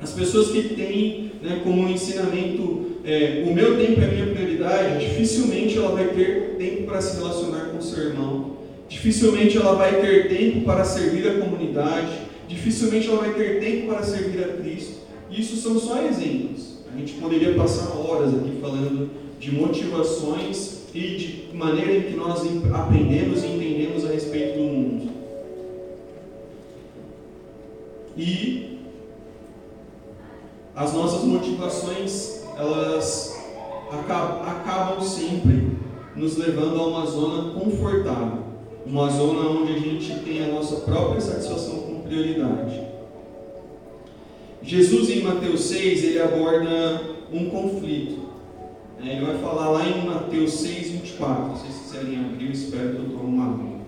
As 0.00 0.12
pessoas 0.12 0.50
que 0.50 0.74
têm 0.74 1.32
né, 1.42 1.60
como 1.64 1.88
ensinamento 1.88 2.88
é, 3.04 3.44
o 3.46 3.54
meu 3.54 3.78
tempo 3.78 4.00
é 4.00 4.06
minha 4.06 4.26
prioridade, 4.26 5.06
dificilmente 5.06 5.78
ela 5.78 5.94
vai 5.94 6.08
ter 6.08 6.56
tempo 6.58 6.82
para 6.82 7.00
se 7.00 7.16
relacionar 7.16 7.70
com 7.70 7.80
seu 7.80 8.08
irmão, 8.08 8.58
dificilmente 8.88 9.56
ela 9.56 9.74
vai 9.74 10.00
ter 10.00 10.28
tempo 10.28 10.66
para 10.66 10.84
servir 10.84 11.26
a 11.26 11.38
comunidade, 11.38 12.12
dificilmente 12.46 13.08
ela 13.08 13.20
vai 13.20 13.32
ter 13.32 13.60
tempo 13.60 13.86
para 13.86 14.02
servir 14.02 14.44
a 14.44 14.48
Cristo. 14.48 14.98
Isso 15.30 15.56
são 15.56 15.78
só 15.78 16.02
exemplos. 16.02 16.57
A 16.98 17.00
gente 17.00 17.12
poderia 17.12 17.54
passar 17.54 17.96
horas 17.96 18.34
aqui 18.34 18.58
falando 18.60 19.08
de 19.38 19.52
motivações 19.52 20.78
e 20.92 21.16
de 21.16 21.56
maneira 21.56 21.96
em 21.96 22.02
que 22.02 22.16
nós 22.16 22.40
aprendemos 22.74 23.44
e 23.44 23.46
entendemos 23.46 24.04
a 24.04 24.08
respeito 24.08 24.58
do 24.58 24.64
mundo. 24.64 25.12
E 28.16 28.80
as 30.74 30.92
nossas 30.92 31.22
motivações, 31.22 32.42
elas 32.56 33.38
acabam 33.92 35.00
sempre 35.00 35.78
nos 36.16 36.36
levando 36.36 36.80
a 36.80 36.86
uma 36.88 37.06
zona 37.06 37.52
confortável, 37.52 38.42
uma 38.84 39.08
zona 39.08 39.50
onde 39.50 39.72
a 39.72 39.78
gente 39.78 40.18
tem 40.24 40.42
a 40.42 40.48
nossa 40.48 40.80
própria 40.80 41.20
satisfação 41.20 41.78
com 41.78 42.00
prioridade. 42.00 42.87
Jesus 44.62 45.08
em 45.10 45.22
Mateus 45.22 45.62
6, 45.62 46.04
ele 46.04 46.20
aborda 46.20 47.00
um 47.32 47.48
conflito. 47.48 48.28
É, 49.02 49.12
ele 49.12 49.24
vai 49.24 49.38
falar 49.38 49.70
lá 49.70 49.88
em 49.88 50.04
Mateus 50.04 50.52
6, 50.54 50.90
24. 50.90 51.56
Se 51.56 51.62
vocês 51.62 51.78
quiserem 51.82 52.18
abrir, 52.18 52.46
eu 52.46 52.52
espero 52.52 52.90
que 52.90 52.96
eu 52.96 53.18
tome 53.18 53.34
uma 53.34 53.44
água. 53.44 53.78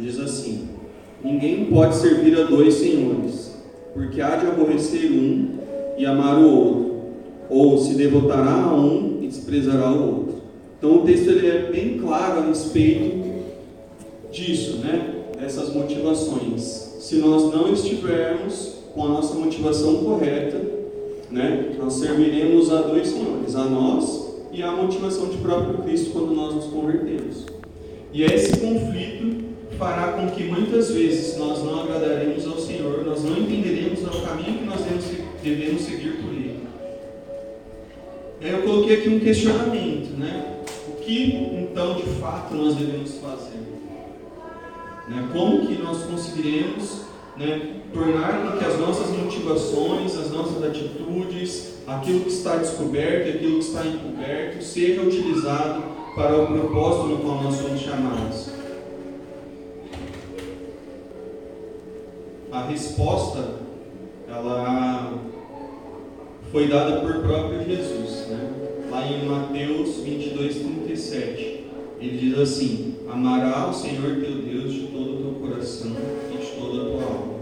Diz 0.00 0.18
assim: 0.20 0.68
Ninguém 1.22 1.66
pode 1.66 1.96
servir 1.96 2.38
a 2.38 2.44
dois 2.44 2.74
senhores, 2.74 3.56
porque 3.92 4.20
há 4.20 4.36
de 4.36 4.46
aborrecer 4.46 5.10
um 5.10 5.58
e 5.96 6.06
amar 6.06 6.38
o 6.38 6.48
outro, 6.48 7.00
ou 7.50 7.78
se 7.78 7.94
devotará 7.94 8.62
a 8.62 8.74
um 8.74 9.18
e 9.22 9.26
desprezará 9.26 9.90
o 9.90 10.06
outro. 10.06 10.42
Então 10.78 10.98
o 10.98 11.04
texto 11.04 11.28
ele 11.28 11.46
é 11.46 11.70
bem 11.70 11.98
claro 11.98 12.40
a 12.40 12.46
respeito 12.46 13.27
disso, 14.38 14.78
né? 14.78 15.24
Dessas 15.38 15.74
motivações. 15.74 16.62
Se 17.00 17.16
nós 17.16 17.52
não 17.52 17.72
estivermos 17.72 18.74
com 18.94 19.04
a 19.04 19.08
nossa 19.08 19.34
motivação 19.34 19.96
correta, 20.04 20.60
né? 21.30 21.74
Nós 21.78 21.94
serviremos 21.94 22.72
a 22.72 22.82
dois 22.82 23.08
senhores, 23.08 23.54
a 23.54 23.64
nós 23.64 24.28
e 24.52 24.62
a 24.62 24.72
motivação 24.72 25.28
de 25.28 25.36
próprio 25.38 25.78
Cristo 25.78 26.10
quando 26.10 26.34
nós 26.34 26.54
nos 26.54 26.66
convertemos. 26.66 27.46
E 28.12 28.22
esse 28.22 28.58
conflito 28.58 29.44
fará 29.78 30.12
com 30.12 30.28
que 30.30 30.44
muitas 30.44 30.90
vezes 30.90 31.36
nós 31.36 31.62
não 31.62 31.82
agradaremos 31.82 32.46
ao 32.46 32.58
Senhor, 32.58 33.04
nós 33.04 33.22
não 33.22 33.38
entenderemos 33.38 34.00
o 34.02 34.22
caminho 34.26 34.58
que 34.58 34.64
nós 34.64 34.80
devemos 35.42 35.82
seguir 35.82 36.16
por 36.22 36.32
Ele. 36.32 36.58
Eu 38.40 38.62
coloquei 38.62 38.96
aqui 38.96 39.08
um 39.08 39.20
questionamento, 39.20 40.16
né? 40.18 40.62
O 40.88 40.92
que 41.02 41.34
então 41.34 41.94
de 41.94 42.04
fato 42.20 42.54
nós 42.54 42.74
devemos 42.74 43.16
fazer? 43.16 43.47
Né? 45.08 45.28
Como 45.32 45.66
que 45.66 45.80
nós 45.80 46.02
conseguiremos 46.04 47.02
né, 47.36 47.80
tornar 47.94 48.58
que 48.58 48.64
as 48.64 48.78
nossas 48.78 49.10
motivações, 49.16 50.16
as 50.18 50.30
nossas 50.30 50.62
atitudes, 50.62 51.78
aquilo 51.86 52.20
que 52.20 52.30
está 52.30 52.56
descoberto, 52.56 53.36
aquilo 53.36 53.58
que 53.58 53.64
está 53.64 53.86
encoberto, 53.86 54.62
seja 54.62 55.02
utilizado 55.02 55.82
para 56.14 56.42
o 56.42 56.46
propósito 56.46 57.06
no 57.06 57.18
qual 57.18 57.42
nós 57.42 57.54
somos 57.54 57.80
chamados. 57.80 58.50
A 62.50 62.62
resposta, 62.64 63.56
ela 64.28 65.14
foi 66.50 66.66
dada 66.66 67.00
por 67.00 67.22
próprio 67.22 67.64
Jesus, 67.64 68.26
né? 68.28 68.50
lá 68.90 69.06
em 69.06 69.26
Mateus 69.26 69.98
22, 69.98 70.56
37. 70.56 71.64
Ele 72.00 72.18
diz 72.18 72.38
assim: 72.38 72.96
Amará 73.10 73.68
o 73.68 73.72
Senhor 73.72 74.16
teu 74.16 74.42
Deus 74.42 74.47
de 74.72 74.80
todo 74.88 75.14
o 75.14 75.16
teu 75.16 75.48
coração 75.48 75.92
e 76.32 76.38
de 76.38 76.46
toda 76.60 76.82
a 76.82 76.84
tua 76.84 77.02
alma. 77.02 77.38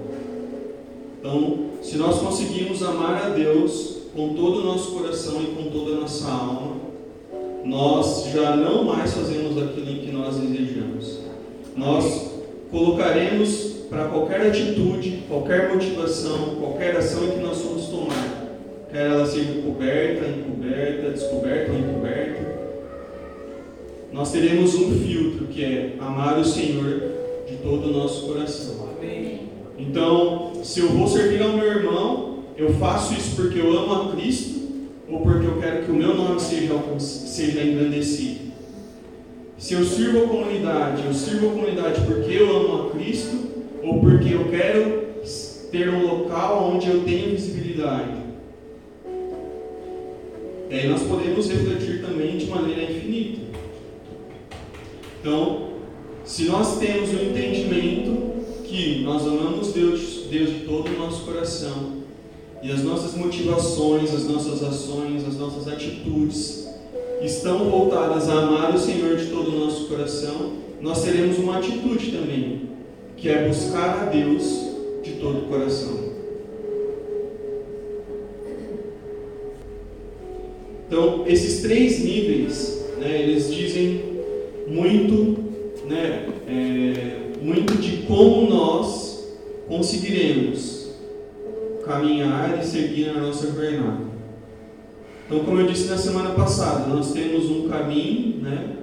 Então, 1.19 1.59
se 1.83 1.97
nós 1.97 2.19
conseguirmos 2.19 2.83
amar 2.83 3.27
a 3.27 3.29
Deus 3.31 3.99
com 4.15 4.35
todo 4.35 4.61
o 4.61 4.65
nosso 4.65 4.93
coração 4.93 5.43
e 5.43 5.47
com 5.47 5.71
toda 5.71 5.97
a 5.97 6.01
nossa 6.01 6.29
alma, 6.29 6.77
nós 7.65 8.29
já 8.33 8.57
não 8.57 8.85
mais 8.85 9.13
fazemos 9.13 9.61
aquilo 9.61 9.91
em 9.91 9.99
que 9.99 10.13
nós 10.13 10.37
desejamos. 10.37 11.21
Nós 11.77 12.31
colocaremos 12.71 13.77
para 13.91 14.07
qualquer 14.09 14.41
atitude, 14.43 15.23
qualquer 15.29 15.73
motivação, 15.73 16.57
qualquer 16.61 16.97
ação 16.97 17.25
em 17.25 17.31
que 17.33 17.39
nós 17.41 17.57
somos 17.57 17.87
tomar, 17.87 18.47
quer 18.91 19.07
ela 19.07 19.27
seja 19.27 19.61
coberta, 19.63 20.27
encoberta, 20.27 21.11
descoberta 21.11 21.73
ou 21.73 21.79
encoberta, 21.79 22.57
nós 24.13 24.33
teremos 24.33 24.75
um 24.75 24.99
filtro 24.99 25.47
que 25.47 25.63
é 25.63 25.95
amar 26.01 26.39
o 26.39 26.45
Senhor 26.45 27.16
de 27.47 27.57
todo 27.59 27.89
o 27.89 27.93
nosso 27.93 28.27
coração. 28.27 28.87
Então, 29.79 30.53
se 30.65 30.81
eu 30.81 30.89
vou 30.89 31.07
servir 31.07 31.43
ao 31.43 31.53
meu 31.53 31.67
irmão, 31.67 32.45
eu 32.57 32.73
faço 32.75 33.15
isso 33.15 33.37
porque 33.37 33.61
eu 33.61 33.79
amo 33.79 33.93
a 33.95 34.13
Cristo 34.13 34.57
ou 35.09 35.21
porque 35.21 35.47
eu 35.47 35.61
quero 35.61 35.85
que 35.85 35.91
o 35.91 35.95
meu 35.95 36.15
nome 36.15 36.41
seja, 36.41 36.75
seja 36.99 37.63
engrandecido. 37.63 38.47
Se 39.59 39.75
eu 39.75 39.85
sirvo 39.85 40.25
a 40.25 40.29
comunidade, 40.29 41.05
eu 41.07 41.15
sirvo 41.15 41.49
a 41.49 41.53
comunidade 41.53 42.01
porque 42.07 42.35
eu 42.35 42.57
amo 42.57 42.89
a 42.89 42.91
Cristo 42.91 43.37
ou 43.83 44.01
porque 44.01 44.35
eu 44.35 44.49
quero 44.49 45.07
ter 45.71 45.89
um 45.91 46.07
local 46.07 46.73
onde 46.75 46.89
eu 46.89 47.05
tenho 47.05 47.31
visibilidade. 47.31 48.27
E 50.69 50.75
aí 50.75 50.89
nós 50.89 51.03
podemos 51.03 51.49
refletir 51.49 52.03
também 52.03 52.39
de 52.39 52.47
maneira 52.47 52.83
infinita. 52.83 53.41
Então, 55.21 55.66
se 56.27 56.45
nós 56.45 56.79
temos 56.79 57.11
o 57.11 57.15
entendimento 57.15 58.37
que 58.65 59.03
nós 59.03 59.23
amamos 59.23 59.73
Deus, 59.73 60.25
Deus 60.29 60.51
de 60.51 60.61
todo 60.67 60.89
o 60.89 60.99
nosso 60.99 61.25
coração, 61.25 62.05
e 62.63 62.71
as 62.71 62.83
nossas 62.83 63.15
motivações, 63.15 64.13
as 64.13 64.25
nossas 64.25 64.63
ações, 64.63 65.25
as 65.27 65.37
nossas 65.37 65.69
atitudes 65.69 66.67
estão 67.23 67.71
voltadas 67.71 68.29
a 68.29 68.33
amar 68.33 68.75
o 68.75 68.79
Senhor 68.79 69.17
de 69.17 69.27
todo 69.27 69.51
o 69.51 69.59
nosso 69.61 69.87
coração, 69.87 70.55
nós 70.81 71.05
teremos 71.05 71.39
uma 71.39 71.59
atitude 71.59 72.11
também, 72.11 72.71
que 73.17 73.29
é 73.29 73.47
buscar 73.47 74.03
a 74.03 74.05
Deus 74.07 74.43
de 75.03 75.13
todo 75.13 75.45
o 75.45 75.49
coração. 75.49 76.07
Então, 80.89 81.25
esses 81.27 81.63
três 81.63 82.01
níveis, 82.01 82.85
né, 82.99 83.23
eles 83.23 83.53
dizem 83.53 84.01
muito, 84.67 85.46
né, 85.89 86.29
é, 86.49 87.21
muito 87.41 87.77
de 87.77 87.99
como 88.03 88.49
nós 88.49 89.37
conseguiremos 89.69 90.91
caminhar 91.85 92.59
e 92.61 92.67
seguir 92.67 93.13
na 93.13 93.21
nossa 93.21 93.53
jornada. 93.53 94.05
Então, 95.27 95.41
como 95.41 95.61
eu 95.61 95.67
disse 95.67 95.89
na 95.89 95.97
semana 95.97 96.31
passada, 96.31 96.87
nós 96.87 97.13
temos 97.13 97.51
um 97.51 97.69
caminho, 97.69 98.43
né, 98.43 98.77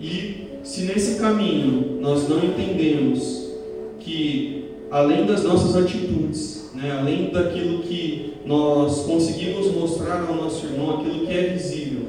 e 0.00 0.60
se 0.62 0.82
nesse 0.82 1.18
caminho 1.18 1.98
nós 2.00 2.28
não 2.28 2.38
entendemos 2.38 3.50
que, 3.98 4.64
além 4.90 5.24
das 5.26 5.42
nossas 5.42 5.76
atitudes, 5.76 6.70
né, 6.74 6.98
além 6.98 7.30
daquilo 7.30 7.82
que 7.82 8.34
nós 8.44 9.02
conseguimos 9.02 9.72
mostrar 9.74 10.26
ao 10.26 10.34
nosso 10.34 10.66
irmão, 10.66 11.00
aquilo 11.00 11.26
que 11.26 11.32
é 11.32 11.48
visível, 11.48 12.02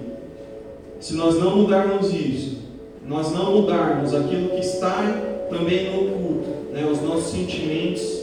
se 0.99 1.15
nós 1.15 1.39
não 1.39 1.57
mudarmos 1.57 2.13
isso, 2.13 2.50
nós 3.11 3.29
não 3.33 3.51
mudarmos 3.51 4.15
aquilo 4.15 4.51
que 4.51 4.61
está 4.61 5.03
também 5.49 5.91
no 5.91 6.07
oculto, 6.07 6.49
né, 6.71 6.87
os 6.89 7.01
nossos 7.01 7.31
sentimentos, 7.31 8.21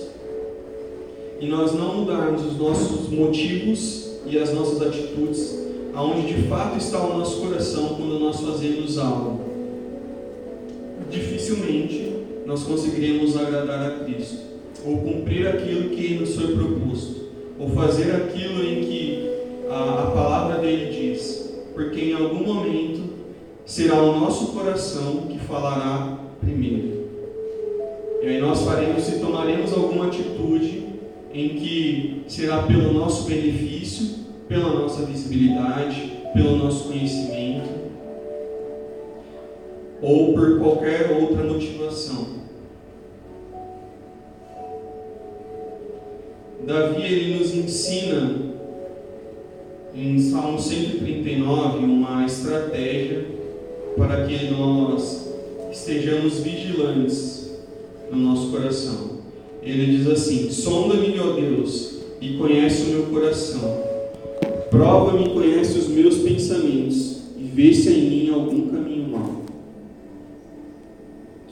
e 1.38 1.46
nós 1.46 1.74
não 1.74 1.98
mudarmos 1.98 2.42
os 2.46 2.56
nossos 2.56 3.10
motivos 3.10 4.12
e 4.26 4.38
as 4.38 4.54
nossas 4.54 4.80
atitudes, 4.80 5.58
aonde 5.94 6.32
de 6.32 6.48
fato 6.48 6.78
está 6.78 7.04
o 7.04 7.18
nosso 7.18 7.42
coração 7.42 7.96
quando 7.96 8.18
nós 8.18 8.40
fazemos 8.40 8.98
algo. 8.98 9.40
Dificilmente 11.10 12.14
nós 12.46 12.62
conseguiremos 12.62 13.36
agradar 13.36 13.86
a 13.86 14.04
Cristo, 14.04 14.38
ou 14.86 14.96
cumprir 15.02 15.48
aquilo 15.48 15.90
que 15.90 16.14
nos 16.14 16.34
foi 16.34 16.54
proposto, 16.54 17.28
ou 17.60 17.68
fazer 17.70 18.10
aquilo 18.14 18.64
em 18.64 18.80
que 18.80 19.30
a, 19.68 20.04
a 20.04 20.10
palavra 20.12 20.58
dele 20.62 20.90
diz, 20.90 21.52
porque 21.74 22.00
em 22.00 22.14
algum 22.14 22.42
momento 22.42 22.97
será 23.68 24.02
o 24.02 24.18
nosso 24.18 24.46
coração 24.46 25.26
que 25.28 25.38
falará 25.40 26.18
primeiro. 26.40 27.06
E 28.22 28.26
aí 28.26 28.40
nós 28.40 28.62
faremos 28.62 29.06
e 29.10 29.20
tomaremos 29.20 29.74
alguma 29.74 30.06
atitude 30.06 30.86
em 31.34 31.50
que 31.50 32.24
será 32.26 32.62
pelo 32.62 32.94
nosso 32.94 33.28
benefício, 33.28 34.24
pela 34.48 34.70
nossa 34.70 35.04
visibilidade, 35.04 36.14
pelo 36.32 36.56
nosso 36.56 36.88
conhecimento, 36.88 37.68
ou 40.00 40.32
por 40.32 40.58
qualquer 40.58 41.20
outra 41.20 41.44
motivação. 41.44 42.38
Davi 46.66 47.02
ele 47.02 47.38
nos 47.38 47.54
ensina 47.54 48.34
em 49.94 50.18
Salmo 50.18 50.58
139 50.58 51.84
uma 51.84 52.24
estratégia 52.24 53.37
para 53.98 54.26
que 54.26 54.50
nós 54.50 55.28
estejamos 55.72 56.38
vigilantes 56.38 57.50
no 58.10 58.18
nosso 58.18 58.50
coração. 58.50 59.18
Ele 59.62 59.98
diz 59.98 60.06
assim: 60.06 60.50
Sonda-me, 60.50 61.18
ó 61.18 61.32
Deus, 61.32 61.96
e 62.20 62.34
conhece 62.38 62.84
o 62.84 62.86
meu 62.94 63.02
coração. 63.06 63.82
Prova-me 64.70 65.26
e 65.26 65.30
conhece 65.30 65.76
os 65.78 65.88
meus 65.88 66.18
pensamentos, 66.18 67.18
e 67.36 67.42
vê 67.42 67.74
se 67.74 67.88
há 67.88 67.92
em 67.92 68.08
mim 68.08 68.30
algum 68.32 68.68
caminho 68.68 69.08
mau 69.08 69.38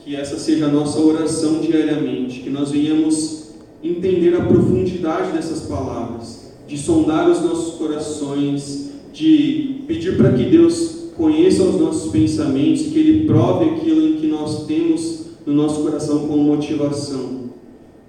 que 0.06 0.14
essa 0.14 0.38
seja 0.38 0.66
a 0.66 0.70
nossa 0.70 1.00
oração 1.00 1.58
diariamente, 1.58 2.38
que 2.38 2.48
nós 2.48 2.70
venhamos 2.70 3.48
entender 3.82 4.36
a 4.36 4.44
profundidade 4.44 5.32
dessas 5.32 5.62
palavras, 5.62 6.52
de 6.68 6.78
sondar 6.78 7.28
os 7.28 7.42
nossos 7.42 7.74
corações, 7.74 8.92
de 9.12 9.80
pedir 9.88 10.16
para 10.16 10.32
que 10.32 10.44
Deus 10.44 11.05
conheça 11.16 11.62
os 11.62 11.80
nossos 11.80 12.10
pensamentos, 12.10 12.82
que 12.82 12.98
Ele 12.98 13.26
prove 13.26 13.64
aquilo 13.70 14.06
em 14.06 14.16
que 14.16 14.26
nós 14.26 14.66
temos 14.66 15.26
no 15.46 15.54
nosso 15.54 15.82
coração 15.82 16.26
como 16.26 16.42
motivação, 16.42 17.46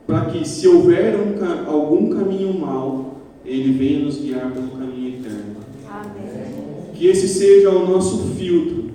para 0.05 0.25
que 0.25 0.47
se 0.47 0.67
houver 0.67 1.15
um, 1.15 1.69
algum 1.69 2.09
caminho 2.09 2.53
mal, 2.53 3.21
Ele 3.45 3.71
venha 3.71 3.99
nos 3.99 4.17
guiar 4.17 4.51
pelo 4.51 4.69
caminho 4.69 5.19
eterno. 5.19 5.57
Amém. 5.89 6.93
Que 6.93 7.07
esse 7.07 7.27
seja 7.27 7.69
o 7.69 7.87
nosso 7.87 8.35
filtro, 8.35 8.85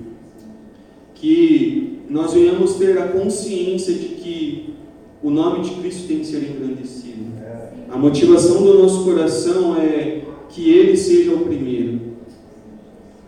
que 1.15 2.01
nós 2.11 2.35
venhamos 2.35 2.75
ter 2.75 2.99
a 2.99 3.09
consciência 3.09 3.95
de 3.95 4.09
que 4.09 4.75
o 5.23 5.31
nome 5.31 5.63
de 5.63 5.71
Cristo 5.77 6.09
tem 6.09 6.19
que 6.19 6.27
ser 6.27 6.39
engrandecido. 6.39 7.23
A 7.89 7.97
motivação 7.97 8.63
do 8.63 8.83
nosso 8.83 9.05
coração 9.05 9.77
é 9.77 10.23
que 10.49 10.71
Ele 10.71 10.97
seja 10.97 11.33
o 11.33 11.41
primeiro. 11.41 12.01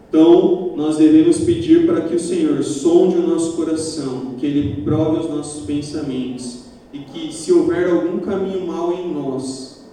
Então, 0.08 0.63
nós 0.76 0.96
devemos 0.96 1.38
pedir 1.40 1.86
para 1.86 2.02
que 2.02 2.14
o 2.14 2.20
Senhor 2.20 2.62
sonde 2.62 3.16
o 3.16 3.26
nosso 3.26 3.56
coração, 3.56 4.34
que 4.38 4.46
Ele 4.46 4.82
prove 4.82 5.20
os 5.20 5.28
nossos 5.28 5.64
pensamentos 5.64 6.64
e 6.92 6.98
que, 6.98 7.32
se 7.32 7.52
houver 7.52 7.88
algum 7.88 8.18
caminho 8.18 8.66
mau 8.66 8.92
em 8.92 9.12
nós, 9.12 9.84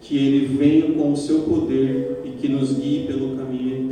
que 0.00 0.16
Ele 0.16 0.46
venha 0.46 0.92
com 0.92 1.12
o 1.12 1.16
seu 1.16 1.40
poder 1.40 2.22
e 2.24 2.30
que 2.30 2.48
nos 2.48 2.72
guie 2.72 3.06
pelo 3.06 3.36
caminho 3.36 3.84
eterno. 3.84 3.91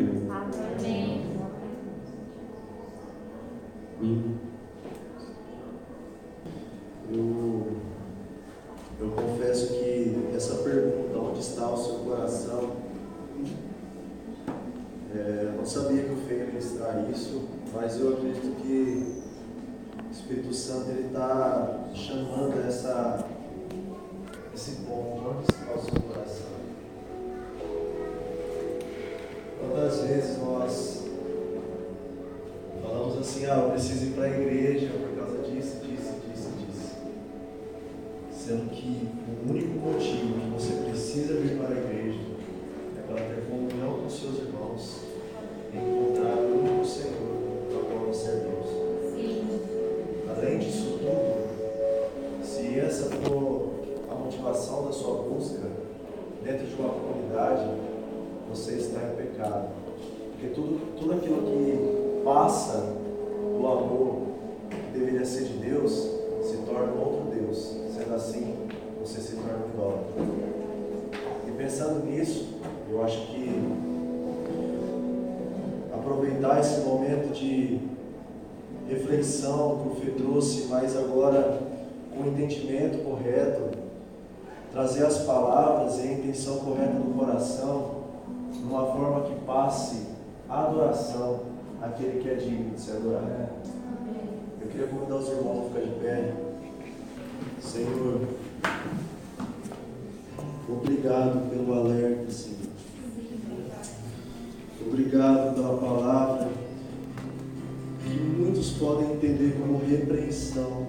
Quantas 29.90 30.06
vezes 30.06 30.38
nós 30.38 31.02
falamos 32.80 33.18
assim, 33.18 33.44
ah, 33.46 33.60
eu 33.64 33.70
preciso 33.70 34.06
ir 34.06 34.10
para 34.10 34.26
a 34.26 34.28
igreja 34.28 34.88
por 34.92 35.18
causa 35.18 35.38
disso, 35.42 35.78
disso, 35.84 36.14
disso, 36.28 36.48
disso. 36.60 36.96
Sendo 38.30 38.70
que 38.70 39.08
o 39.26 39.50
único 39.50 39.80
motivo 39.80 40.19
reflexão 78.90 79.78
que 79.82 79.88
o 79.88 79.94
Fê 80.00 80.10
trouxe, 80.10 80.66
mas 80.68 80.96
agora 80.96 81.60
com 82.12 82.24
o 82.24 82.26
entendimento 82.26 83.04
correto, 83.04 83.78
trazer 84.72 85.06
as 85.06 85.18
palavras 85.18 85.98
e 85.98 86.02
a 86.02 86.12
intenção 86.12 86.58
correta 86.58 86.94
do 86.94 87.16
coração, 87.16 88.00
de 88.52 88.62
uma 88.62 88.86
forma 88.86 89.22
que 89.22 89.34
passe 89.44 90.06
a 90.48 90.64
adoração 90.64 91.40
aquele 91.80 92.20
que 92.20 92.28
é 92.28 92.34
digno 92.34 92.74
de 92.74 92.80
ser 92.80 92.96
adorado. 92.96 93.48
Eu 94.60 94.68
queria 94.68 94.86
convidar 94.88 95.16
os 95.16 95.28
irmãos 95.28 95.66
a 95.66 95.68
ficar 95.68 95.86
de 95.86 96.00
pé. 96.00 96.34
Senhor, 97.60 98.20
obrigado 100.68 101.50
pelo 101.50 101.78
alerta, 101.78 102.30
Senhor. 102.30 102.60
Podem 108.80 109.12
entender 109.12 109.58
como 109.60 109.78
repreensão, 109.78 110.86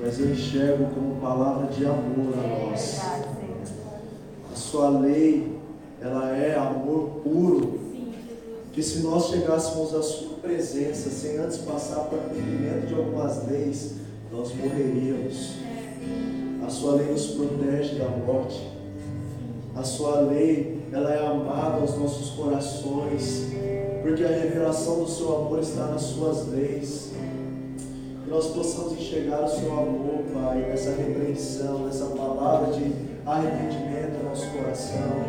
mas 0.00 0.18
eu 0.18 0.32
enxergo 0.32 0.86
como 0.94 1.20
palavra 1.20 1.66
de 1.66 1.84
amor 1.84 2.32
a 2.42 2.70
nós. 2.70 3.00
A 4.50 4.56
sua 4.56 4.88
lei, 4.88 5.58
ela 6.00 6.34
é 6.34 6.56
amor 6.56 7.20
puro. 7.22 7.80
Que 8.72 8.82
se 8.82 9.00
nós 9.00 9.28
chegássemos 9.28 9.94
à 9.94 10.02
sua 10.02 10.38
presença 10.38 11.10
sem 11.10 11.36
antes 11.36 11.58
passar 11.58 12.06
por 12.06 12.18
cumprimento 12.18 12.86
de 12.86 12.94
algumas 12.94 13.46
leis, 13.46 13.96
nós 14.32 14.50
morreríamos. 14.54 15.56
A 16.66 16.70
sua 16.70 16.94
lei 16.94 17.12
nos 17.12 17.26
protege 17.26 17.96
da 17.96 18.08
morte. 18.08 18.66
A 19.76 19.82
sua 19.82 20.20
lei, 20.20 20.80
ela 20.90 21.12
é 21.12 21.26
amada 21.26 21.80
aos 21.80 21.98
nossos 21.98 22.30
corações, 22.30 23.52
porque 24.02 24.24
a 24.24 24.28
revelação 24.28 25.04
do 25.04 25.08
seu 25.08 25.36
amor 25.36 25.60
está 25.60 25.86
nas 25.86 26.02
suas 26.02 26.48
leis. 26.48 27.12
Que 28.24 28.30
nós 28.30 28.48
possamos 28.48 28.92
enxergar 28.94 29.44
o 29.44 29.48
seu 29.48 29.72
amor, 29.72 30.24
Pai, 30.34 30.58
nessa 30.68 30.90
repreensão, 30.90 31.86
nessa 31.86 32.06
palavra 32.06 32.72
de 32.72 32.92
arrependimento 33.24 34.22
no 34.22 34.30
nosso 34.30 34.50
coração. 34.50 35.24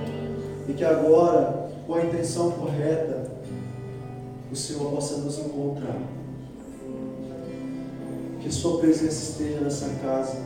E 0.67 0.73
que 0.73 0.83
agora, 0.83 1.69
com 1.85 1.93
a 1.93 2.05
intenção 2.05 2.51
correta, 2.51 3.31
o 4.51 4.55
Senhor 4.55 4.91
possa 4.91 5.17
nos 5.17 5.37
encontrar. 5.37 5.99
Que 8.39 8.51
Sua 8.51 8.79
presença 8.79 9.31
esteja 9.31 9.61
nessa 9.61 9.89
casa. 10.01 10.37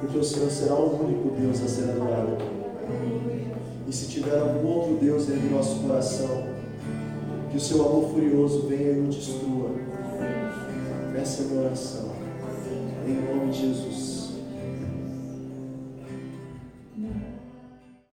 Porque 0.00 0.18
o 0.18 0.24
Senhor 0.24 0.50
será 0.50 0.74
o 0.74 1.04
único 1.04 1.30
Deus 1.38 1.62
a 1.62 1.68
ser 1.68 1.90
adorado. 1.90 2.38
E 3.90 3.92
se 3.92 4.06
tiver 4.06 4.38
algum 4.38 4.68
outro 4.68 4.98
Deus 5.04 5.26
dentro 5.26 5.48
do 5.48 5.56
nosso 5.56 5.80
coração, 5.80 6.44
que 7.50 7.56
o 7.56 7.60
seu 7.60 7.84
amor 7.84 8.12
furioso 8.12 8.68
venha 8.68 8.92
e 8.92 9.00
o 9.00 9.08
destrua. 9.08 9.72
Essa 11.20 11.42
é 11.42 11.46
a 11.46 11.48
minha 11.48 11.62
oração. 11.62 12.12
Em 13.04 13.14
nome 13.14 13.50
de 13.50 13.62
Jesus. 13.62 14.09